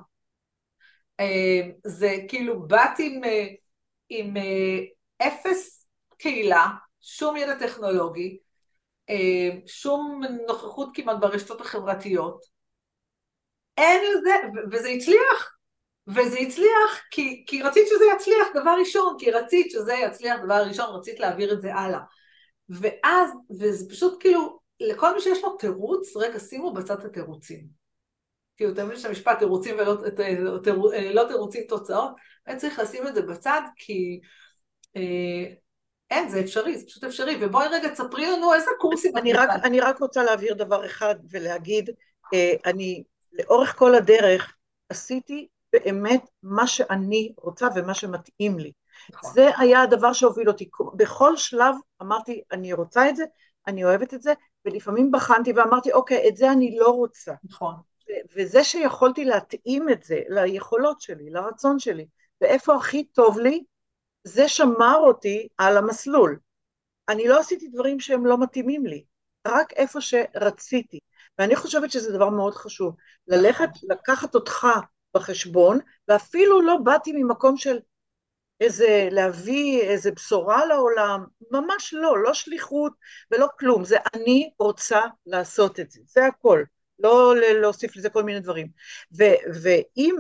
[1.21, 3.47] אה, זה כאילו, באתי עם, אה,
[4.09, 4.35] עם
[5.23, 6.67] אפס קהילה,
[7.01, 8.39] שום ידע טכנולוגי,
[9.67, 12.45] שום נוכחות כמעט ברשתות החברתיות.
[13.79, 14.31] אין לזה,
[14.73, 15.54] וזה הצליח.
[16.09, 20.97] וזה הצליח כי, כי רצית שזה יצליח דבר ראשון, כי רצית שזה יצליח דבר ראשון,
[20.97, 22.01] רצית להעביר את זה הלאה.
[22.69, 27.67] ואז, וזה פשוט כאילו, לכל מי שיש לו תירוץ, רגע שימו בצד את התירוצים.
[28.57, 29.97] כאילו, אתה מבין שהמשפט תירוצים ולא
[30.63, 30.75] תיר,
[31.13, 32.11] לא תירוצים תוצאות,
[32.47, 34.21] באמת צריך לשים את זה בצד, כי
[34.97, 35.55] אה,
[36.11, 37.37] אין, זה אפשרי, זה פשוט אפשרי.
[37.41, 39.17] ובואי רגע תספרי לנו איזה קורסים...
[39.17, 41.91] אני רק, אני רק רוצה להבהיר דבר אחד ולהגיד,
[42.35, 44.57] אה, אני לאורך כל הדרך
[44.89, 48.73] עשיתי באמת מה שאני רוצה ומה שמתאים לי.
[49.11, 49.33] נכון.
[49.33, 50.71] זה היה הדבר שהוביל אותי.
[50.97, 53.25] בכל שלב אמרתי, אני רוצה את זה,
[53.67, 54.33] אני אוהבת את זה,
[54.65, 57.33] ולפעמים בחנתי ואמרתי, אוקיי, את זה אני לא רוצה.
[57.45, 57.75] נכון.
[58.37, 62.07] וזה שיכולתי להתאים את זה ליכולות שלי, לרצון שלי,
[62.41, 63.65] ואיפה הכי טוב לי,
[64.25, 66.39] זה שמר אותי על המסלול.
[67.09, 69.05] אני לא עשיתי דברים שהם לא מתאימים לי,
[69.47, 70.99] רק איפה שרציתי.
[71.39, 72.97] ואני חושבת שזה דבר מאוד חשוב,
[73.29, 73.69] ללכת.
[73.83, 74.67] לקחת אותך
[75.15, 77.79] בחשבון, ואפילו לא באתי ממקום של
[78.61, 82.93] איזה להביא איזה בשורה לעולם, ממש לא, לא שליחות
[83.31, 86.63] ולא כלום, זה אני רוצה לעשות את זה, זה הכל,
[86.99, 88.69] לא להוסיף לזה כל מיני דברים.
[89.19, 89.25] ו,
[89.63, 90.17] ואם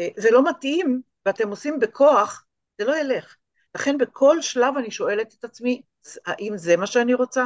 [0.00, 2.44] אה, זה לא מתאים ואתם עושים בכוח,
[2.78, 3.36] זה לא ילך.
[3.74, 5.82] לכן בכל שלב אני שואלת את עצמי,
[6.26, 7.44] האם זה מה שאני רוצה?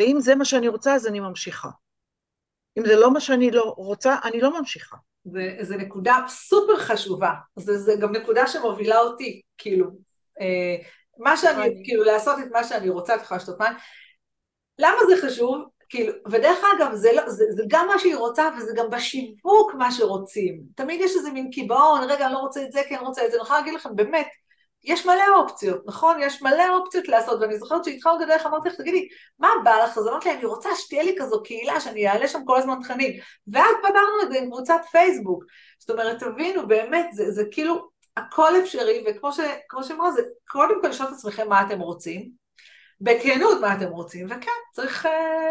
[0.00, 1.68] ואם זה מה שאני רוצה, אז אני ממשיכה.
[2.78, 4.96] אם זה לא מה שאני לא רוצה, אני לא ממשיכה.
[5.60, 9.86] זו נקודה סופר חשובה, זו גם נקודה שמובילה אותי, כאילו,
[10.40, 10.76] אה,
[11.18, 13.72] מה שאני, כאילו לעשות את מה שאני רוצה, את יכולה לשתות מים.
[14.78, 15.62] למה זה חשוב?
[15.88, 19.92] כאילו, ודרך אגב, זה, לא, זה, זה גם מה שהיא רוצה וזה גם בשיווק מה
[19.92, 20.62] שרוצים.
[20.76, 23.36] תמיד יש איזה מין קיבעון, רגע, אני לא רוצה את זה, כן רוצה את זה.
[23.36, 24.28] אני יכולה להגיד לכם, באמת,
[24.84, 26.16] יש מלא אופציות, נכון?
[26.20, 29.98] יש מלא אופציות לעשות, ואני זוכרת שהתחלנו את הדרך, אמרתי לך, תגידי, מה בא לך?
[29.98, 33.12] אז אמרתי לי, אני רוצה שתהיה לי כזו קהילה, שאני אעלה שם כל הזמן תכנים.
[33.46, 35.44] ואז פתרנו את זה עם קבוצת פייסבוק.
[35.78, 39.32] זאת אומרת, תבינו, באמת, זה, זה כאילו, הכל אפשרי, וכמו
[39.82, 42.30] שאמרה, זה קודם כל לשאול את עצמכם מה אתם רוצים,
[43.00, 45.08] בכנות מה אתם רוצים, וכן, צריך uh,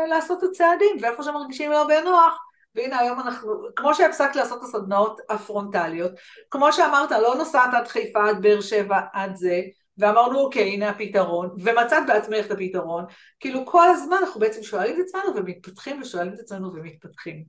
[0.10, 2.40] לעשות את הצעדים, ואיפה שמרגישים לא בנוח,
[2.76, 6.12] והנה היום אנחנו, כמו שהפסקת לעשות את הסדנאות הפרונטליות,
[6.50, 9.62] כמו שאמרת, לא נוסעת עד חיפה, עד באר שבע, עד זה,
[9.98, 13.06] ואמרנו אוקיי, הנה הפתרון, ומצאת בעצמך את הפתרון,
[13.40, 17.44] כאילו כל הזמן אנחנו בעצם שואלים את עצמנו ומתפתחים ושואלים את עצמנו ומתפתחים.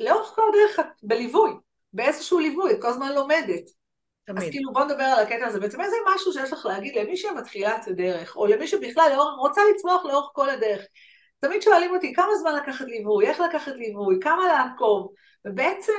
[0.00, 1.50] לאורך כל הדרך את בליווי,
[1.92, 3.64] באיזשהו ליווי, את כל הזמן לומדת.
[4.24, 4.42] תמיד.
[4.42, 7.76] אז כאילו בוא נדבר על הקטע הזה, בעצם איזה משהו שיש לך להגיד למי שמתחילה
[7.76, 10.82] את הדרך, או למי שבכלל לאור, רוצה לצמוח לאורך כל הדרך.
[11.42, 15.12] תמיד שואלים אותי כמה זמן לקחת ליווי, איך לקחת ליווי, כמה לעקוב,
[15.44, 15.92] ובעצם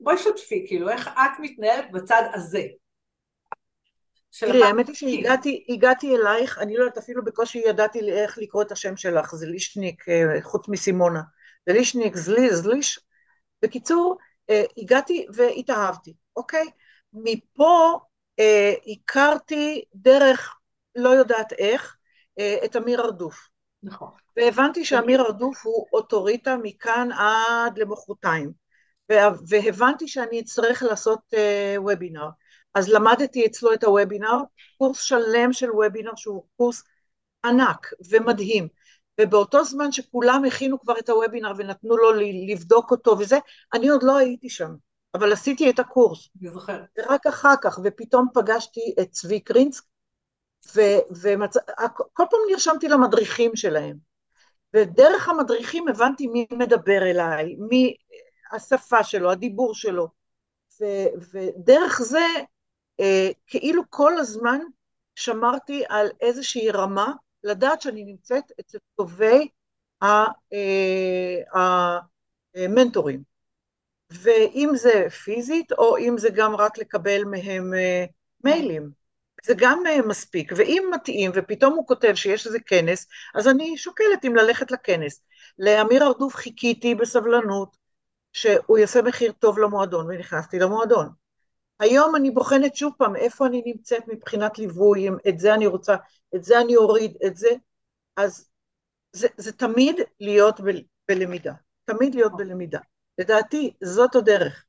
[0.00, 2.62] בואי שתפי, כאילו איך את מתנהלת בצד הזה.
[4.40, 8.96] תראי, האמת היא שהגעתי אלייך, אני לא יודעת, אפילו בקושי ידעתי איך לקרוא את השם
[8.96, 11.20] שלך, זה לישניק, אה, חוץ מסימונה.
[11.66, 13.00] זה לישניק, זלי, זליש.
[13.62, 14.16] בקיצור,
[14.50, 16.64] אה, הגעתי והתאהבתי, אוקיי?
[17.12, 17.98] מפה
[18.38, 20.56] אה, הכרתי דרך,
[20.96, 21.96] לא יודעת איך,
[22.64, 23.48] את אמיר ארדוף.
[23.82, 24.10] נכון.
[24.36, 28.52] והבנתי שאמיר ארדוף הוא אוטוריטה מכאן עד למחרתיים.
[29.48, 31.20] והבנתי שאני אצטרך לעשות
[31.76, 32.28] וובינר.
[32.74, 34.38] אז למדתי אצלו את הוובינר,
[34.78, 36.82] קורס שלם של וובינר שהוא קורס
[37.44, 38.68] ענק ומדהים,
[39.20, 42.12] ובאותו זמן שכולם הכינו כבר את הוובינר ונתנו לו
[42.48, 43.38] לבדוק אותו וזה,
[43.74, 44.74] אני עוד לא הייתי שם,
[45.14, 46.28] אבל עשיתי את הקורס.
[46.42, 46.84] אני זוכרת.
[46.98, 49.84] ורק אחר כך, ופתאום פגשתי את צבי קרינסק,
[50.66, 53.96] וכל פעם נרשמתי למדריכים שלהם.
[54.74, 57.96] ודרך המדריכים הבנתי מי מדבר אליי, מי
[58.52, 60.08] השפה שלו, הדיבור שלו,
[60.80, 60.84] ו,
[61.32, 62.26] ודרך זה
[63.00, 64.60] אה, כאילו כל הזמן
[65.14, 67.12] שמרתי על איזושהי רמה,
[67.44, 69.48] לדעת שאני נמצאת אצל טובי
[72.54, 73.18] המנטורים.
[73.18, 73.24] אה,
[74.10, 78.04] ואם זה פיזית, או אם זה גם רק לקבל מהם אה,
[78.44, 78.90] מיילים.
[79.44, 84.36] זה גם מספיק, ואם מתאים, ופתאום הוא כותב שיש איזה כנס, אז אני שוקלת אם
[84.36, 85.22] ללכת לכנס.
[85.58, 87.76] לאמיר ארדוף חיכיתי בסבלנות
[88.32, 91.08] שהוא יעשה מחיר טוב למועדון, ונכנסתי למועדון.
[91.80, 95.96] היום אני בוחנת שוב פעם איפה אני נמצאת מבחינת ליווי, את זה אני רוצה,
[96.34, 97.48] את זה אני אוריד, את זה,
[98.16, 98.48] אז
[99.12, 100.64] זה, זה תמיד להיות ב,
[101.08, 101.52] בלמידה,
[101.84, 102.80] תמיד להיות בלמידה.
[103.18, 104.64] לדעתי זאת הדרך.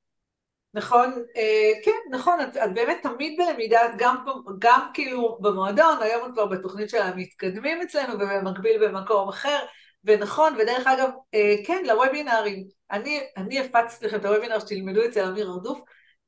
[0.73, 4.15] נכון, אה, כן, נכון, את, את באמת תמיד בלמידה, את גם,
[4.59, 9.59] גם כאילו במועדון, היום את כבר בתוכנית של המתקדמים אצלנו ובמקביל במקום אחר,
[10.03, 15.49] ונכון, ודרך אגב, אה, כן, לוובינארים, אני, אני הפצתי לכם את הוובינר שתלמדו אצל אמיר
[15.49, 15.79] ארדוף,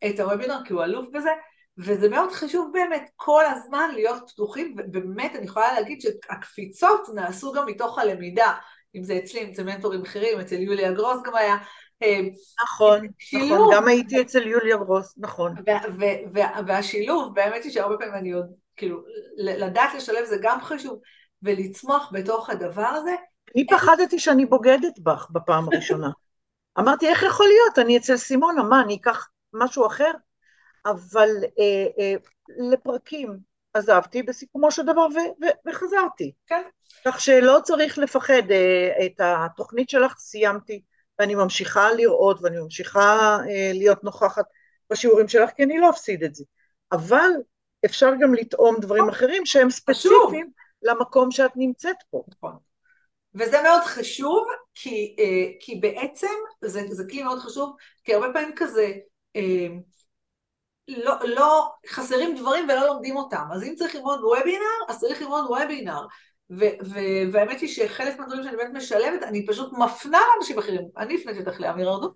[0.05, 1.31] את הוובינר כי הוא אלוף בזה,
[1.77, 7.65] וזה מאוד חשוב באמת כל הזמן להיות פתוחים, ובאמת אני יכולה להגיד שהקפיצות נעשו גם
[7.65, 8.53] מתוך הלמידה,
[8.95, 11.57] אם זה אצלי, אם זה מנטורים אחרים, אצל יוליה גרוס גם היה.
[12.63, 13.51] נכון, שילוב.
[13.51, 15.55] נכון, גם הייתי אצל יוליה גרוס, נכון.
[16.67, 19.03] והשילוב, באמת היא שהרבה פעמים אני עוד, כאילו,
[19.37, 20.99] לדעת לשלב זה גם חשוב,
[21.43, 23.15] ולצמוח בתוך הדבר הזה.
[23.55, 26.09] אני פחדתי שאני בוגדת בך בפעם הראשונה.
[26.79, 27.79] אמרתי, איך יכול להיות?
[27.79, 30.11] אני אצל סימונה, מה, אני אקח משהו אחר,
[30.85, 32.15] אבל אה, אה,
[32.71, 33.37] לפרקים
[33.73, 36.31] עזבתי בסיכומו של דבר ו- ו- וחזרתי.
[36.47, 36.61] כן.
[37.05, 40.81] כך שלא צריך לפחד, אה, את התוכנית שלך סיימתי,
[41.21, 44.45] ואני ממשיכה לראות ואני ממשיכה אה, להיות נוכחת
[44.89, 46.43] בשיעורים שלך, כי אני לא אפסיד את זה.
[46.91, 47.29] אבל
[47.85, 52.23] אפשר גם לטעום דברים אחרים שהם ספציפיים למקום שאת נמצאת פה.
[52.27, 52.57] נכון.
[53.35, 56.27] וזה מאוד חשוב, כי, אה, כי בעצם,
[56.61, 58.91] זה, זה כלי מאוד חשוב, כי הרבה פעמים כזה,
[59.35, 59.79] אמ,
[60.87, 63.43] לא, לא, חסרים דברים ולא לומדים אותם.
[63.53, 66.01] אז אם צריך ללמוד וובינר, אז צריך ללמוד וובינר.
[67.31, 70.81] והאמת היא שחלק מהדברים שאני באמת משלמת, אני פשוט מפנה לאנשים אחרים.
[70.97, 72.09] אני הפניתי אותך לאמיר ארדו,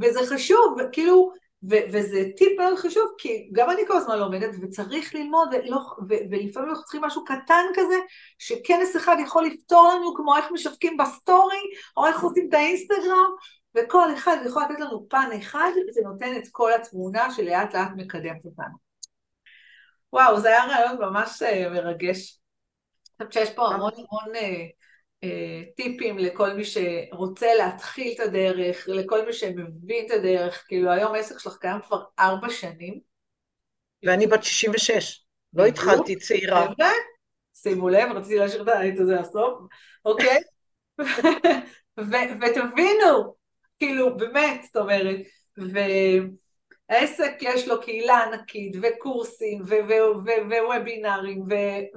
[0.00, 5.48] וזה חשוב, כאילו, וזה טיפ מאוד חשוב, כי גם אני כל הזמן לומדת, וצריך ללמוד,
[5.52, 7.94] ולא, ולפעמים אנחנו צריכים משהו קטן כזה,
[8.38, 11.60] שכנס אחד יכול לפתור לנו, כמו איך משווקים בסטורי,
[11.96, 13.30] או איך עושים את האינסטגרם,
[13.74, 18.44] וכל אחד יכול לתת לנו פן אחד, זה נותן את כל התמונה שלאט לאט מקדמת
[18.44, 18.92] אותנו.
[20.12, 22.41] וואו, זה היה רעיון ממש אה, מרגש.
[23.26, 29.26] חושבת שיש פה המון המון אה, אה, טיפים לכל מי שרוצה להתחיל את הדרך, לכל
[29.26, 33.00] מי שמבין את הדרך, כאילו היום העסק שלך קיים כבר ארבע שנים.
[34.02, 36.66] ואני בת 66, לא התחלתי צעירה.
[37.54, 39.58] שימו לב, רציתי להשאיר את זה לסוף,
[40.04, 40.38] אוקיי?
[42.40, 43.34] ותבינו,
[43.78, 45.16] כאילו, באמת, זאת אומרת,
[46.92, 49.62] והעסק יש לו קהילה ענקית, וקורסים,
[50.48, 51.44] ווובינארים,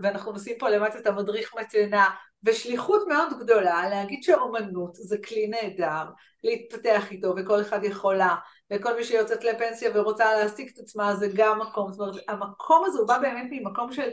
[0.01, 2.09] ואנחנו נשים פה למטה את המדריך מתנה,
[2.43, 6.03] ושליחות מאוד גדולה להגיד שאומנות זה כלי נהדר
[6.43, 8.35] להתפתח איתו, וכל אחד יכולה,
[8.73, 12.99] וכל מי שיוצאת לפנסיה ורוצה להעסיק את עצמה זה גם מקום, זאת אומרת, המקום הזה
[12.99, 14.09] הוא בא באמת ממקום של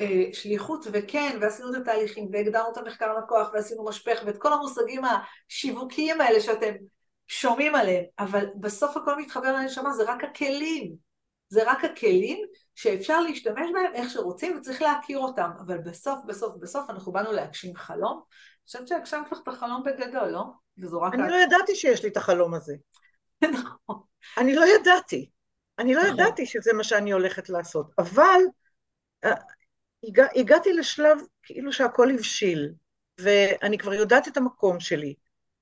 [0.00, 5.02] אה, שליחות וכן, ועשינו את התהליכים, והגדרנו את המחקר לקוח, ועשינו משפך, ואת כל המושגים
[5.04, 6.72] השיווקיים האלה שאתם
[7.30, 10.94] שומעים עליהם, אבל בסוף הכל מתחבר לנשמה, זה רק הכלים.
[11.48, 12.38] זה רק הכלים
[12.74, 17.76] שאפשר להשתמש בהם איך שרוצים וצריך להכיר אותם, אבל בסוף, בסוף, בסוף אנחנו באנו להגשים
[17.76, 18.12] חלום.
[18.12, 20.44] אני חושבת שהגשמת לך את החלום בגדול, לא?
[20.78, 21.14] וזו רק...
[21.14, 22.74] אני לא ידעתי שיש לי את החלום הזה.
[23.54, 24.00] נכון.
[24.38, 25.30] אני לא ידעתי.
[25.78, 26.14] אני לא נכון.
[26.14, 28.40] ידעתי שזה מה שאני הולכת לעשות, אבל
[29.24, 29.34] אה,
[30.04, 32.72] הגע, הגעתי לשלב כאילו שהכל הבשיל,
[33.20, 35.14] ואני כבר יודעת את המקום שלי.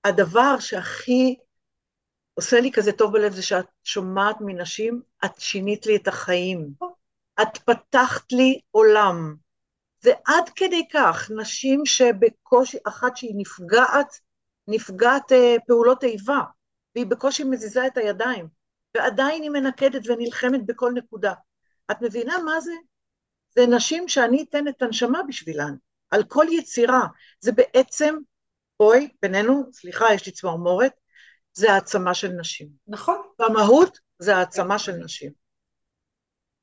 [0.05, 1.37] הדבר שהכי
[2.39, 6.71] עושה לי כזה טוב בלב זה שאת שומעת מנשים, את שינית לי את החיים.
[7.43, 9.35] את פתחת לי עולם.
[10.01, 14.21] זה עד כדי כך, נשים שבקושי, אחת שהיא נפגעת,
[14.69, 16.41] נפגעת אה, פעולות איבה,
[16.95, 18.49] והיא בקושי מזיזה את הידיים,
[18.95, 21.33] ועדיין היא מנקדת ונלחמת בכל נקודה.
[21.91, 22.73] את מבינה מה זה?
[23.57, 25.75] זה נשים שאני אתן את הנשמה בשבילן,
[26.11, 27.03] על כל יצירה.
[27.41, 28.17] זה בעצם,
[28.79, 30.93] בואי, בינינו, סליחה, יש לי צמרמורת,
[31.59, 32.69] זה העצמה של נשים.
[32.89, 33.17] נכון.
[33.39, 35.33] במהות זה העצמה של נשים.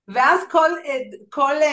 [0.07, 0.69] ואז כל,
[1.29, 1.67] כל אה,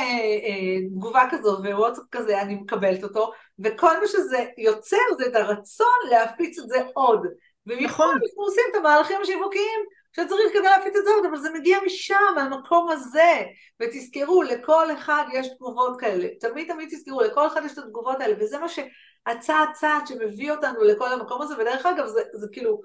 [0.46, 5.98] אה, תגובה כזו ווואטסאפ כזה, אני מקבלת אותו, וכל מה שזה יוצר זה את הרצון
[6.10, 7.26] להפיץ את זה עוד.
[7.66, 8.18] נכון.
[8.22, 9.80] אנחנו עושים את המהלכים השיווקיים
[10.12, 13.42] שצריך כדי להפיץ את זה עוד, אבל זה מגיע משם, מהמקום הזה.
[13.80, 16.28] ותזכרו, לכל אחד יש תגובות כאלה.
[16.40, 20.84] תמיד תמיד תזכרו, לכל אחד יש את התגובות האלה, וזה מה שהצעד צעד שמביא אותנו
[20.84, 22.82] לכל המקום הזה, ודרך אגב, זה, זה כאילו,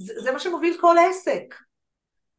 [0.00, 1.54] זה, זה מה שמוביל כל עסק.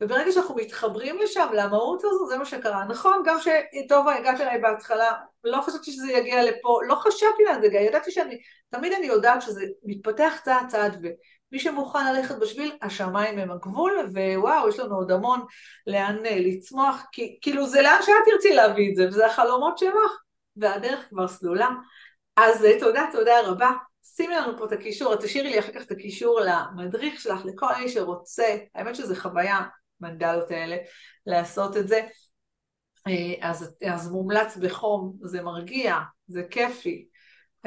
[0.01, 2.85] וברגע שאנחנו מתחברים לשם, למהות הזו, זה מה שקרה.
[2.85, 5.11] נכון, גם שטובה הגעת אליי בהתחלה,
[5.43, 8.37] לא חשבתי שזה יגיע לפה, לא חשבתי לאן זה יגיע, ידעתי שאני,
[8.69, 14.69] תמיד אני יודעת שזה מתפתח צעד צעד, ומי שמוכן ללכת בשביל, השמיים הם הגבול, ווואו,
[14.69, 15.39] יש לנו עוד המון
[15.87, 20.11] לאן אה, לצמוח, כי כאילו זה לאן שאת תרצי להביא את זה, וזה החלומות שלך,
[20.55, 21.69] והדרך כבר סלולה.
[22.37, 23.71] אז אה, תודה, תודה רבה.
[24.03, 27.89] שימי לנו פה את הקישור, תשאירי לי אחר כך את הקישור למדריך שלך, לכל מי
[27.89, 29.59] שרוצה, האמת שזו חוויה,
[30.01, 30.77] מנדלות האלה,
[31.25, 32.01] לעשות את זה.
[33.07, 35.95] אה, אז, אז מומלץ בחום, זה מרגיע,
[36.27, 37.07] זה כיפי.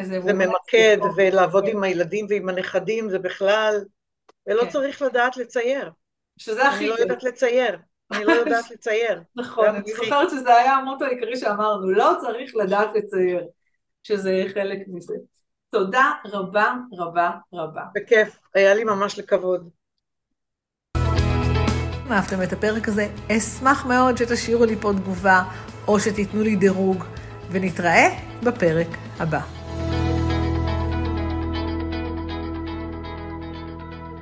[0.03, 1.15] זה ממקד, בחום.
[1.17, 3.85] ולעבוד עם הילדים ועם הנכדים זה בכלל,
[4.47, 4.71] ולא כן.
[4.71, 5.91] צריך לדעת לצייר.
[6.37, 6.79] שזה הכי.
[6.79, 7.79] אני לא יודעת לצייר.
[8.13, 9.23] אני לא יודעת לצייר.
[9.37, 13.47] נכון, אני זוכרת שזה היה המוטו העיקרי שאמרנו, לא צריך לדעת לצייר,
[14.03, 15.15] שזה חלק מזה.
[15.71, 17.83] תודה רבה רבה רבה.
[17.95, 19.69] בכיף, היה לי ממש לכבוד.
[22.07, 25.43] אם אהבתם את הפרק הזה, אשמח מאוד שתשאירו לי פה תגובה
[25.89, 27.05] או שתיתנו לי דירוג,
[27.51, 28.09] ונתראה
[28.43, 28.89] בפרק
[29.19, 29.64] הבא.